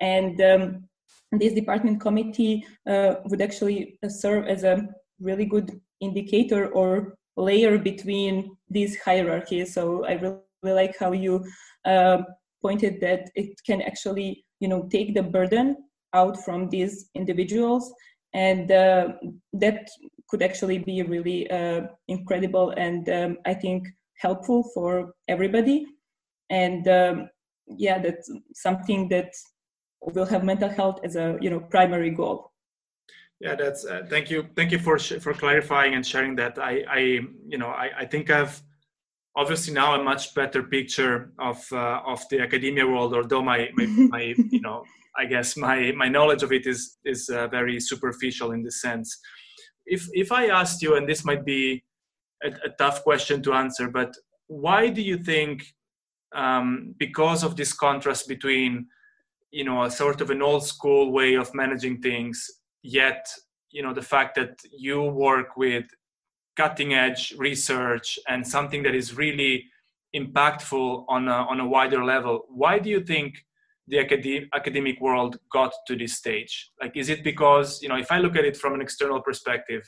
[0.00, 0.88] and um,
[1.32, 4.88] this department committee uh, would actually serve as a
[5.20, 9.74] really good indicator or layer between these hierarchies.
[9.74, 11.44] So I really like how you
[11.84, 12.22] uh,
[12.62, 15.76] pointed that it can actually, you know, take the burden
[16.12, 17.92] out from these individuals,
[18.34, 19.08] and uh,
[19.52, 19.88] that
[20.28, 25.86] could actually be really uh, incredible and um, I think helpful for everybody.
[26.50, 27.30] And um,
[27.66, 29.32] yeah, that's something that
[30.00, 32.49] will have mental health as a you know primary goal.
[33.40, 34.46] Yeah, that's uh, thank you.
[34.54, 36.58] Thank you for for clarifying and sharing that.
[36.58, 36.98] I, I
[37.48, 38.62] you know, I, I think I've
[39.34, 43.14] obviously now a much better picture of uh, of the academia world.
[43.14, 44.84] Although my my, my you know
[45.16, 49.18] I guess my my knowledge of it is is uh, very superficial in this sense.
[49.86, 51.82] If if I asked you, and this might be
[52.44, 54.14] a, a tough question to answer, but
[54.48, 55.64] why do you think,
[56.34, 58.86] um, because of this contrast between
[59.50, 62.46] you know a sort of an old school way of managing things,
[62.82, 63.26] yet
[63.70, 65.86] you know the fact that you work with
[66.56, 69.64] cutting edge research and something that is really
[70.14, 73.44] impactful on a, on a wider level why do you think
[73.90, 76.70] the academic academic world got to this stage?
[76.80, 79.82] Like is it because you know if i look at it from an external perspective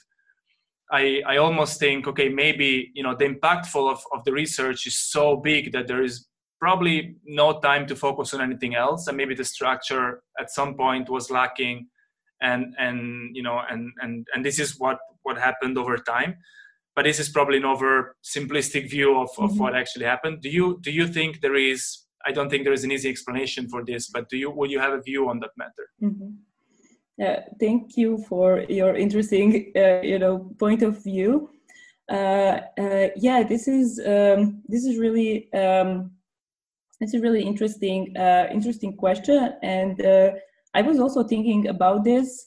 [0.91, 4.99] i i almost think okay maybe you know the impactful of, of the research is
[4.99, 6.29] so big that there is
[6.61, 11.09] probably no time to focus on anything else and maybe the structure at some point
[11.09, 11.89] was lacking
[12.43, 16.37] and and you know and and and this is what what happened over time.
[16.95, 19.59] But this is probably an over simplistic view of, of mm-hmm.
[19.59, 20.43] what actually happened.
[20.43, 23.69] Do you do you think there is i don't think there is an easy explanation
[23.69, 25.87] for this but do you would you have a view on that matter?
[26.01, 26.31] Mm-hmm.
[27.25, 31.51] uh, thank you for your interesting uh, you know point of view.
[32.11, 34.41] Uh, uh yeah this is um,
[34.73, 36.11] this is really um,
[37.03, 39.55] it's a really interesting uh, interesting question.
[39.63, 40.31] And uh,
[40.75, 42.45] i was also thinking about this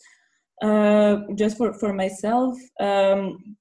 [1.35, 3.55] just for for myself um,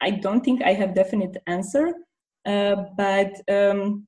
[0.00, 1.92] I don't think I have definite answer,
[2.46, 4.06] uh, but um,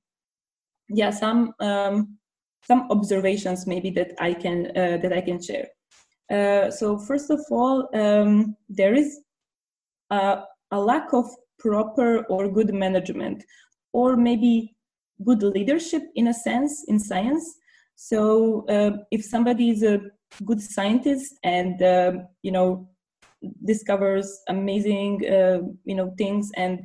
[0.89, 2.19] yeah, some um,
[2.65, 5.69] some observations maybe that I can uh, that I can share.
[6.31, 9.21] Uh, so first of all, um, there is
[10.11, 11.27] a, a lack of
[11.59, 13.45] proper or good management,
[13.93, 14.75] or maybe
[15.25, 17.59] good leadership in a sense in science.
[18.03, 20.01] So uh, if somebody is a
[20.45, 22.89] good scientist and uh, you know
[23.65, 26.81] discovers amazing uh, you know things and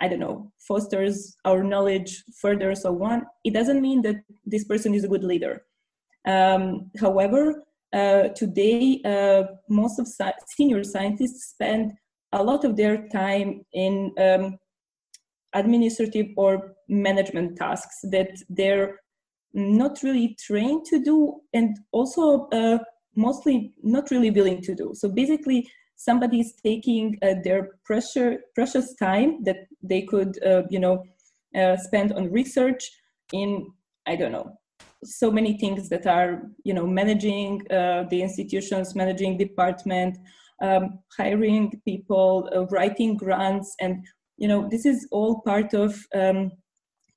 [0.00, 4.94] i don't know fosters our knowledge further so on it doesn't mean that this person
[4.94, 5.62] is a good leader.
[6.26, 7.62] Um, however
[7.92, 11.92] uh, today uh, most of sci- senior scientists spend
[12.32, 14.58] a lot of their time in um,
[15.52, 18.98] administrative or management tasks that they're
[19.54, 22.78] not really trained to do and also uh,
[23.16, 24.92] mostly not really willing to do.
[24.94, 30.80] So basically, somebody is taking uh, their pressure, precious time that they could, uh, you
[30.80, 31.04] know,
[31.56, 32.90] uh, spend on research
[33.32, 33.70] in,
[34.06, 34.58] I don't know,
[35.04, 40.18] so many things that are, you know, managing uh, the institutions, managing department,
[40.62, 44.04] um, hiring people, uh, writing grants, and
[44.36, 46.50] you know, this is all part of um,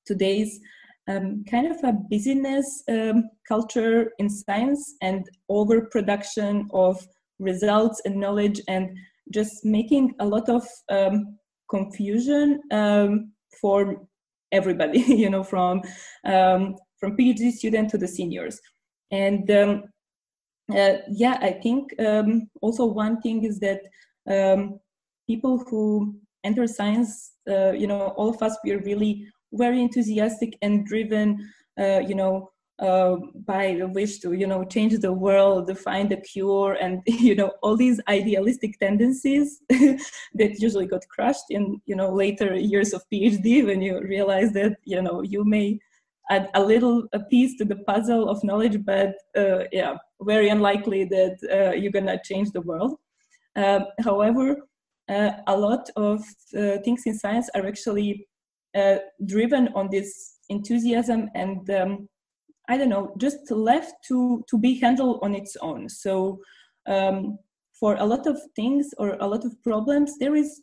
[0.05, 0.59] today's
[1.07, 7.05] um, kind of a busyness um, culture in science and overproduction of
[7.39, 8.89] results and knowledge and
[9.33, 11.37] just making a lot of um,
[11.69, 13.31] confusion um,
[13.61, 14.07] for
[14.51, 15.81] everybody you know from
[16.25, 18.59] um, from phd student to the seniors.
[19.11, 19.83] And um,
[20.75, 21.93] uh, yeah i think
[22.61, 23.79] also one thing is that
[25.27, 30.57] people who enter science uh, you know all of us we are really very enthusiastic
[30.61, 35.67] and driven, uh, you know, uh, by the wish to, you know, change the world,
[35.67, 41.49] to find a cure, and you know, all these idealistic tendencies that usually got crushed
[41.49, 45.79] in, you know, later years of PhD when you realize that, you know, you may
[46.29, 51.05] add a little a piece to the puzzle of knowledge, but uh, yeah, very unlikely
[51.05, 52.95] that uh, you're gonna change the world.
[53.55, 54.57] Um, however,
[55.09, 56.19] uh, a lot of
[56.55, 58.27] uh, things in science are actually
[58.75, 62.09] uh, driven on this enthusiasm and um,
[62.69, 65.87] I don't know, just left to to be handled on its own.
[65.89, 66.39] So
[66.85, 67.39] um,
[67.79, 70.61] for a lot of things or a lot of problems, there is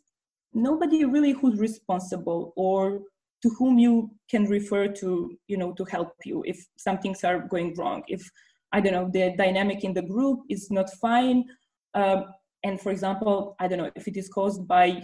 [0.53, 3.01] nobody really who's responsible or
[3.41, 7.39] to whom you can refer to, you know, to help you if some things are
[7.39, 8.03] going wrong.
[8.07, 8.27] If
[8.71, 11.45] I don't know, the dynamic in the group is not fine.
[11.93, 12.25] Um,
[12.63, 15.03] and for example, I don't know if it is caused by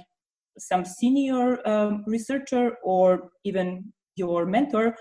[0.57, 4.95] some senior um, researcher or even your mentor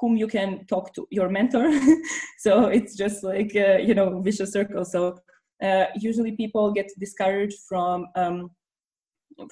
[0.00, 1.70] whom you can talk to your mentor.
[2.38, 4.84] So it's just like uh, you know vicious circle.
[4.84, 5.18] So
[5.62, 8.50] uh, usually people get discouraged from um,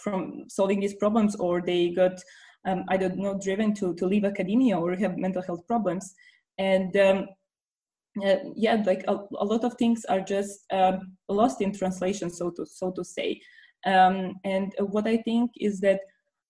[0.02, 2.20] from solving these problems or they got
[2.66, 6.14] um, i don't know driven to to leave academia or have mental health problems.
[6.58, 7.26] And um,
[8.24, 12.50] uh, yeah like a, a, lot of things are just um, lost in translation so
[12.50, 13.40] to so to say
[13.86, 16.00] um, and what I think is that,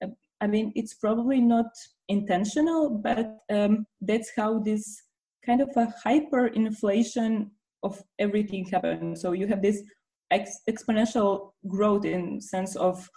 [0.03, 0.09] uh,
[0.41, 1.67] I mean, it's probably not
[2.09, 5.03] intentional, but um, that's how this
[5.45, 7.51] kind of a hyperinflation
[7.83, 9.21] of everything happens.
[9.21, 9.83] So you have this
[10.31, 13.09] ex- exponential growth in sense of,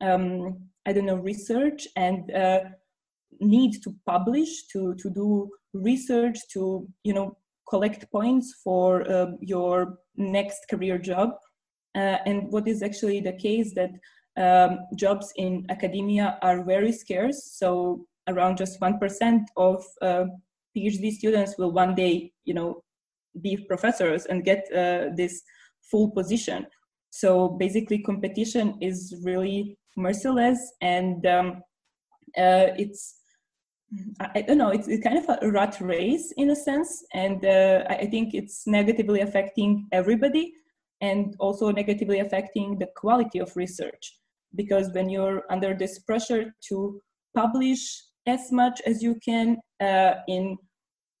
[0.00, 2.60] um, I don't know, research and uh,
[3.40, 7.36] need to publish to to do research to you know
[7.68, 11.53] collect points for uh, your next career job uh,
[11.94, 13.90] and what is actually the case that
[14.36, 17.56] um, jobs in academia are very scarce.
[17.56, 20.24] So around just 1% of uh,
[20.76, 22.82] phd students will one day you know
[23.40, 25.42] be professors and get uh, this
[25.82, 26.66] full position.
[27.10, 31.62] So basically competition is really merciless and um,
[32.36, 33.20] uh, it's
[34.18, 37.84] I don't know, it's, it's, kind of a rat race in a sense, and uh,
[37.88, 40.52] I think it's negatively affecting everybody
[41.08, 44.04] and also negatively affecting the quality of research.
[44.60, 46.76] Because when you're under this pressure to
[47.40, 47.82] publish
[48.26, 50.56] as much as you can uh, in,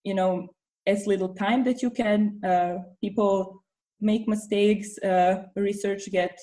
[0.04, 0.48] you know,
[0.86, 2.18] as little time that you can,
[2.50, 3.62] uh, people
[4.00, 6.38] make mistakes, uh, research get,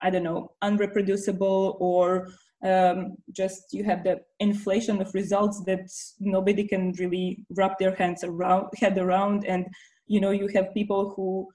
[0.00, 2.28] I don't know, unreproducible or
[2.64, 5.86] um, just you have the inflation of results that
[6.18, 9.66] nobody can really wrap their hands around head around and
[10.06, 11.46] you know you have people who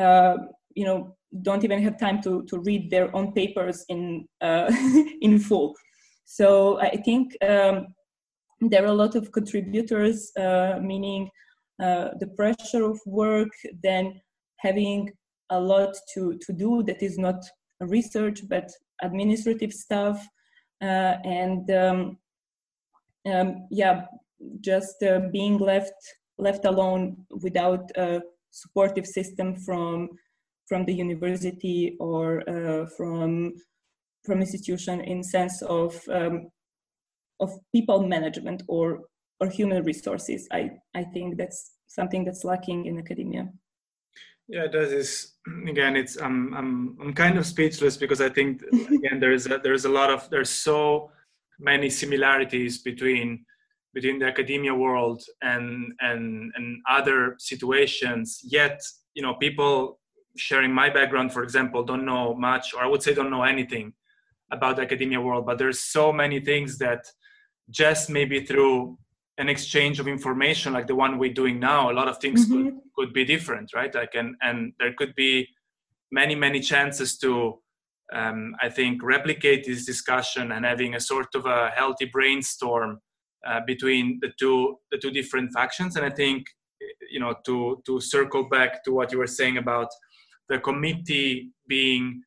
[0.00, 0.36] uh,
[0.76, 4.70] you know don't even have time to to read their own papers in uh,
[5.20, 5.74] in full.
[6.24, 7.86] So i think um,
[8.60, 11.30] there are a lot of contributors uh, meaning
[11.82, 13.52] uh, the pressure of work
[13.82, 14.20] then
[14.58, 15.10] having
[15.50, 17.40] a lot to to do that is not
[17.80, 18.68] research but
[19.02, 20.18] administrative stuff
[20.82, 22.18] uh, and um,
[23.26, 24.02] um, yeah,
[24.60, 25.94] just uh, being left
[26.38, 28.20] left alone without a
[28.50, 30.08] supportive system from
[30.66, 33.54] from the university or uh, from
[34.24, 36.48] from institution in sense of um,
[37.40, 39.02] of people management or
[39.40, 40.48] or human resources.
[40.52, 43.48] I I think that's something that's lacking in academia.
[44.48, 45.34] Yeah, that is
[45.66, 45.96] again.
[45.96, 49.74] It's I'm I'm I'm kind of speechless because I think again there is a, there
[49.74, 51.10] is a lot of there's so
[51.58, 53.44] many similarities between
[53.94, 58.40] between the academia world and and and other situations.
[58.44, 58.80] Yet
[59.14, 59.98] you know people
[60.36, 63.92] sharing my background, for example, don't know much, or I would say don't know anything
[64.50, 65.46] about the academia world.
[65.46, 67.06] But there's so many things that
[67.70, 68.98] just maybe through
[69.38, 72.64] an exchange of information like the one we're doing now a lot of things mm-hmm.
[72.64, 75.46] could, could be different right like and and there could be
[76.10, 77.58] many many chances to
[78.12, 83.00] um, i think replicate this discussion and having a sort of a healthy brainstorm
[83.46, 86.46] uh, between the two the two different factions and i think
[87.10, 89.88] you know to to circle back to what you were saying about
[90.48, 92.22] the committee being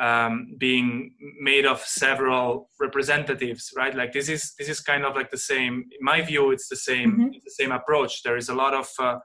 [0.00, 3.94] um, being made of several representatives right?
[3.94, 6.76] Like this is this is kind of like the same in my view it's the
[6.76, 7.28] same mm-hmm.
[7.32, 8.22] it's the same approach.
[8.22, 9.18] There is a lot of uh,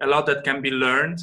[0.00, 1.18] a lot that can be learned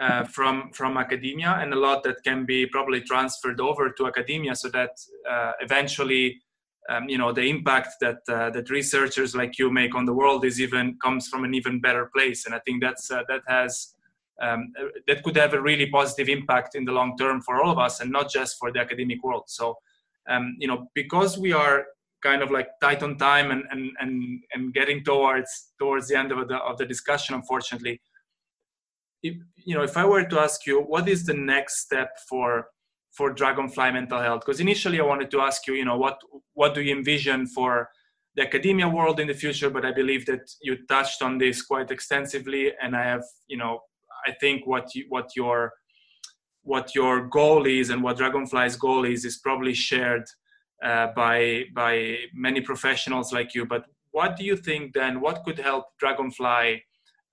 [0.00, 4.54] uh, from from academia and a lot that can be probably transferred over to academia
[4.54, 4.90] so that
[5.30, 6.40] uh, eventually
[6.88, 10.44] um, you know the impact that uh, that researchers like you make on the world
[10.44, 12.46] is even comes from an even better place.
[12.46, 13.93] And i think that's uh, that has
[14.40, 14.72] um,
[15.06, 18.00] that could have a really positive impact in the long term for all of us
[18.00, 19.44] and not just for the academic world.
[19.46, 19.76] So
[20.28, 21.84] um, you know because we are
[22.22, 26.32] kind of like tight on time and and and, and getting towards towards the end
[26.32, 28.00] of the of the discussion unfortunately
[29.22, 32.66] if, you know if i were to ask you what is the next step for
[33.14, 34.42] for dragonfly mental health?
[34.44, 36.18] Because initially i wanted to ask you you know what
[36.54, 37.88] what do you envision for
[38.36, 39.70] the academia world in the future?
[39.70, 43.80] But i believe that you touched on this quite extensively and i have you know
[44.26, 45.72] I think what you, what your
[46.62, 50.24] what your goal is and what Dragonfly's goal is is probably shared
[50.82, 53.66] uh, by by many professionals like you.
[53.66, 55.20] But what do you think then?
[55.20, 56.82] What could help Dragonfly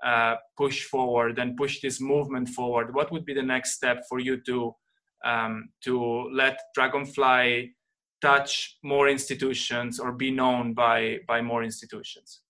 [0.03, 2.93] uh, push forward and push this movement forward?
[2.93, 4.75] What would be the next step for you to
[5.23, 7.73] um, to let Dragonfly
[8.21, 12.40] touch more institutions or be known by by more institutions?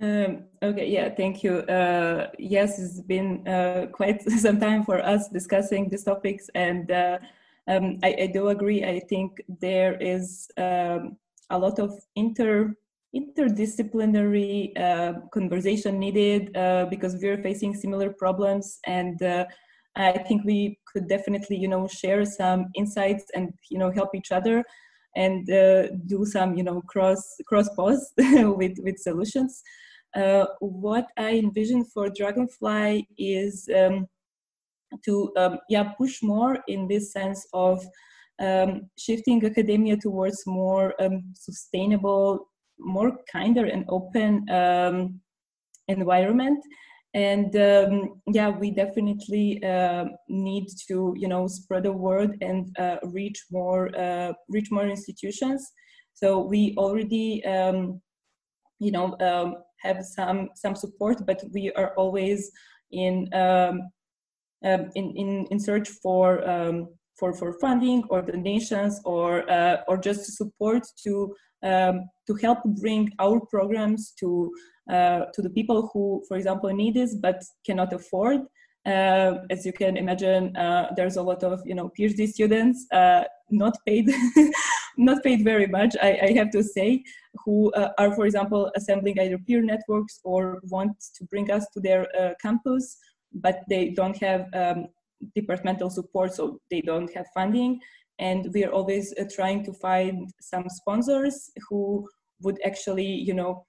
[0.00, 1.58] Um, okay, yeah, thank you.
[1.60, 7.18] Uh, yes, it's been uh, quite some time for us discussing these topics, and uh,
[7.66, 8.84] um, I, I, do agree.
[8.84, 11.16] I think there is um,
[11.48, 12.74] a lot of inter
[13.16, 19.46] interdisciplinary uh, conversation needed uh, because we're facing similar problems, and uh,
[19.96, 24.30] I think we could definitely, you know, share some insights and you know help each
[24.30, 24.62] other
[25.16, 25.46] and
[26.06, 29.62] do some, you know, cross cross pause with with solutions.
[30.16, 34.08] Uh, what I envision for Dragonfly is um,
[35.04, 37.84] to um, yeah push more in this sense of
[38.40, 42.48] um, shifting academia towards more um, sustainable,
[42.78, 45.20] more kinder and open um,
[45.88, 46.64] environment.
[47.14, 52.96] And um, yeah, we definitely uh, need to you know spread the word and uh,
[53.04, 55.72] reach more uh, reach more institutions
[56.14, 57.42] So we already,
[58.78, 59.16] you know,
[59.78, 62.50] have some some support, but we are always
[62.92, 63.82] in um,
[64.64, 69.96] um, in, in in search for um, for for funding or donations or uh, or
[69.98, 74.52] just support to um, to help bring our programs to
[74.90, 78.40] uh, to the people who, for example, need this but cannot afford.
[78.86, 83.24] Uh, as you can imagine, uh, there's a lot of you know PhD students uh,
[83.50, 84.08] not paid,
[84.96, 85.96] not paid very much.
[86.02, 87.02] I, I have to say,
[87.44, 91.80] who uh, are, for example, assembling either peer networks or want to bring us to
[91.80, 92.96] their uh, campus,
[93.32, 94.86] but they don't have um,
[95.34, 97.78] departmental support, so they don't have funding.
[98.18, 102.08] And we are always trying to find some sponsors who
[102.40, 103.66] would actually, you know,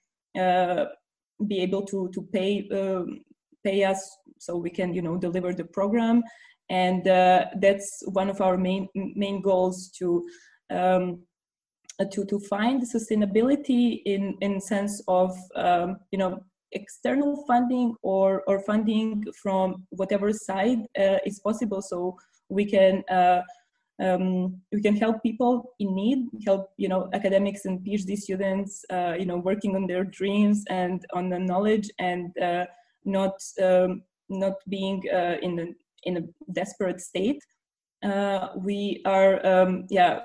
[1.46, 3.20] be able to to pay um,
[3.64, 4.02] pay us
[4.40, 6.24] so we can you know deliver the program
[6.70, 10.24] and uh, that's one of our main main goals to
[10.70, 11.20] um,
[12.12, 16.40] to to find sustainability in in sense of um, you know
[16.74, 22.18] external funding or or funding from whatever side uh, is possible so
[22.50, 23.42] we can uh,
[24.04, 29.16] um, we can help people in need help you know academics and phd students uh,
[29.18, 32.66] you know working on their dreams and on the knowledge and uh,
[33.06, 35.66] not um, not being uh, in a
[36.04, 37.42] in a desperate state.
[38.04, 40.20] Uh, we are um, yeah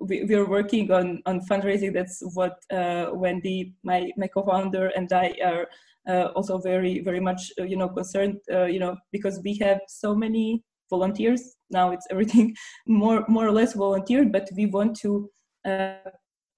[0.00, 1.92] we, we are working on on fundraising.
[1.92, 5.68] That's what uh, Wendy, my my co-founder, and I are
[6.08, 9.80] uh, also very very much uh, you know concerned uh, you know because we have
[9.88, 11.90] so many volunteers now.
[11.90, 15.30] It's everything more more or less volunteered, but we want to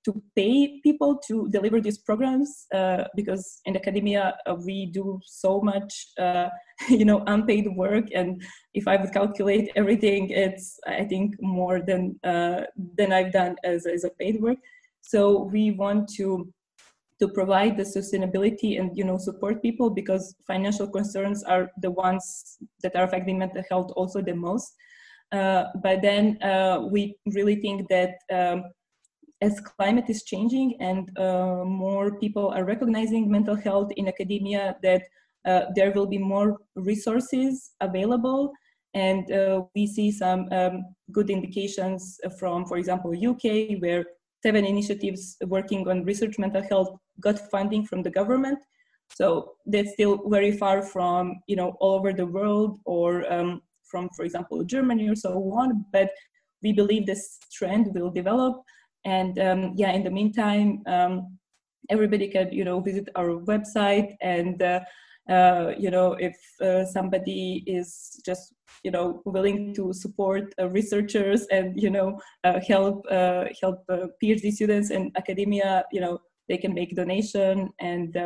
[0.05, 5.61] to pay people to deliver these programs uh, because in academia uh, we do so
[5.61, 6.49] much uh,
[6.89, 8.07] you know unpaid work.
[8.15, 8.43] And
[8.75, 12.63] if i would calculate everything it's i think more than uh,
[12.97, 14.59] than i've done as, as a paid work.
[15.01, 16.53] So we want to
[17.21, 22.59] to provide the sustainability and you know support people because financial concerns are the ones
[22.83, 24.75] that are affecting mental health also the most.
[25.31, 28.65] Uh, but then uh, we really think that um,
[29.43, 35.03] as climate is changing and uh, more people are recognizing mental health in academia, that
[35.45, 38.53] uh, there will be more resources available.
[38.95, 44.05] And uh, we see some um, good indications from, for example, UK, where
[44.45, 46.91] seven initiatives working on research mental health
[47.21, 48.61] got funding from the government.
[49.15, 54.09] So that's still very far from, you know, all over the world or um, from,
[54.17, 55.85] for example, Germany or so on.
[55.93, 56.11] But
[56.63, 58.63] we believe this trend will develop
[59.05, 61.39] and um, yeah, in the meantime, um,
[61.91, 64.81] everybody can you know visit our website and uh,
[65.31, 71.47] uh, you know if uh, somebody is just you know willing to support uh, researchers
[71.51, 73.85] and you know uh, help uh, help
[74.23, 78.17] PhD students and academia, you know they can make donation and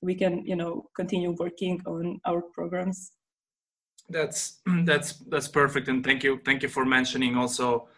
[0.00, 3.12] we can you know continue working on our programs.
[4.08, 7.88] That's that's that's perfect, and thank you thank you for mentioning also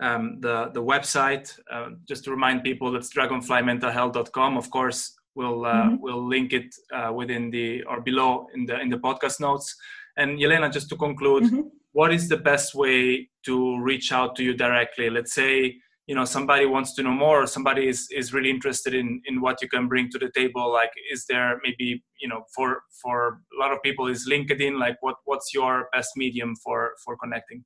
[0.00, 1.58] um, the the website.
[1.70, 4.56] Uh, just to remind people, it's dragonflymentalhealth.com.
[4.56, 5.96] Of course, we'll uh, mm-hmm.
[6.00, 9.74] we'll link it uh, within the or below in the in the podcast notes.
[10.16, 11.62] And Yelena, just to conclude, mm-hmm.
[11.92, 15.10] what is the best way to reach out to you directly?
[15.10, 15.76] Let's say
[16.06, 19.40] you know somebody wants to know more or somebody is, is really interested in, in
[19.40, 23.40] what you can bring to the table like is there maybe you know for for
[23.56, 27.64] a lot of people is linkedin like what what's your best medium for for connecting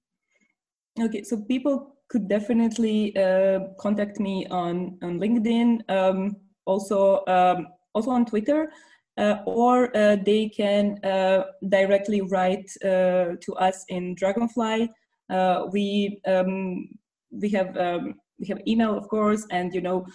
[1.01, 6.36] okay so people could definitely uh, contact me on on LinkedIn, um,
[6.66, 8.72] also um, also on Twitter,
[9.18, 14.88] uh, or uh, they can uh, directly write uh, to us in Dragonfly.
[15.30, 16.88] Uh, we um,
[17.30, 20.06] we have um, we have email of course, and you know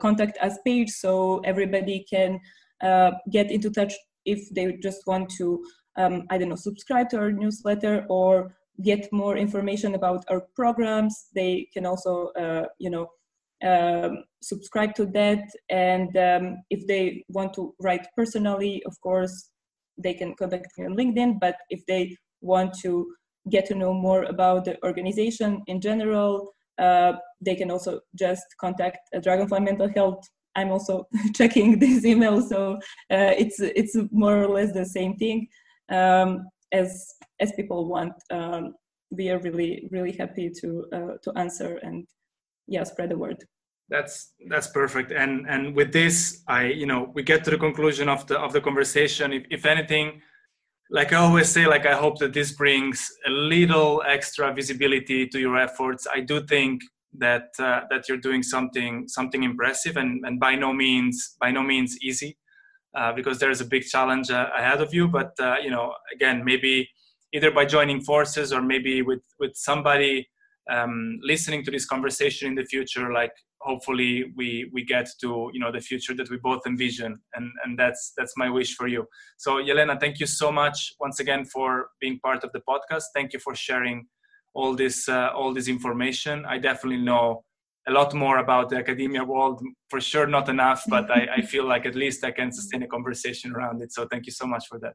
[0.00, 2.40] contact us page so everybody can
[3.30, 3.94] get into touch
[4.24, 5.62] if they just want to
[5.96, 11.26] um, I don't know subscribe to our newsletter or get more information about our programs.
[11.34, 13.08] They can also, uh, you know,
[13.62, 15.44] um, subscribe to that.
[15.70, 19.50] And um, if they want to write personally, of course,
[20.02, 21.38] they can contact me on LinkedIn.
[21.40, 23.06] But if they want to
[23.50, 28.98] get to know more about the organization in general, uh, they can also just contact
[29.14, 30.24] uh, Dragonfly Mental Health.
[30.54, 32.74] I'm also checking this email, so
[33.10, 35.48] uh, it's it's more or less the same thing.
[35.90, 38.12] Um, as as people want.
[38.30, 38.74] Um,
[39.10, 42.06] we are really really happy to uh, to answer and
[42.66, 43.44] yeah spread the word.
[43.88, 45.12] That's that's perfect.
[45.12, 48.52] And and with this, I you know we get to the conclusion of the of
[48.52, 49.32] the conversation.
[49.32, 50.22] If if anything,
[50.90, 55.38] like I always say, like I hope that this brings a little extra visibility to
[55.38, 56.06] your efforts.
[56.12, 56.82] I do think
[57.18, 61.62] that uh, that you're doing something something impressive and, and by no means by no
[61.62, 62.38] means easy
[62.94, 65.08] uh, because there's a big challenge uh, ahead of you.
[65.08, 66.88] But uh, you know again maybe
[67.32, 70.28] either by joining forces or maybe with with somebody
[70.70, 73.32] um, listening to this conversation in the future like
[73.62, 77.18] hopefully we we get to you know the future that we both envision.
[77.34, 79.06] And and that's that's my wish for you.
[79.38, 83.04] So yelena thank you so much once again for being part of the podcast.
[83.14, 84.06] Thank you for sharing
[84.54, 86.44] all this uh, all this information.
[86.46, 87.44] I definitely know
[87.88, 89.60] a lot more about the academia world
[89.90, 92.86] for sure not enough but I, I feel like at least i can sustain a
[92.86, 93.92] conversation around it.
[93.92, 94.94] So thank you so much for that.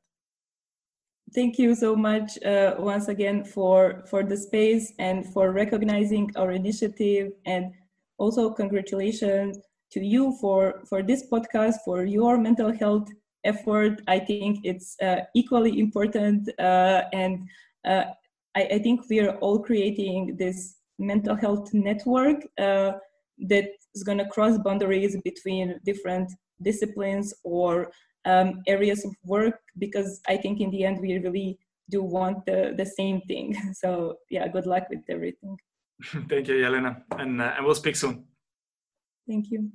[1.36, 6.52] Thank you so much uh, once again for for the space and for recognizing our
[6.52, 7.34] initiative.
[7.46, 7.74] And
[8.18, 9.60] also congratulations
[9.92, 13.10] to you for for this podcast for your mental health
[13.44, 14.02] effort.
[14.08, 17.48] I think it's uh, equally important uh, and
[17.86, 18.06] uh,
[18.56, 22.91] I, I, think we are all creating this mental health network uh,
[23.48, 26.32] that is going to cross boundaries between different
[26.62, 27.91] disciplines or
[28.26, 31.58] um, areas of work because i think in the end we really
[31.89, 35.56] do want the, the same thing so yeah good luck with everything
[36.30, 38.26] Thank you, Yelena, and, uh, and we'll speak soon.
[39.28, 39.72] Thank you.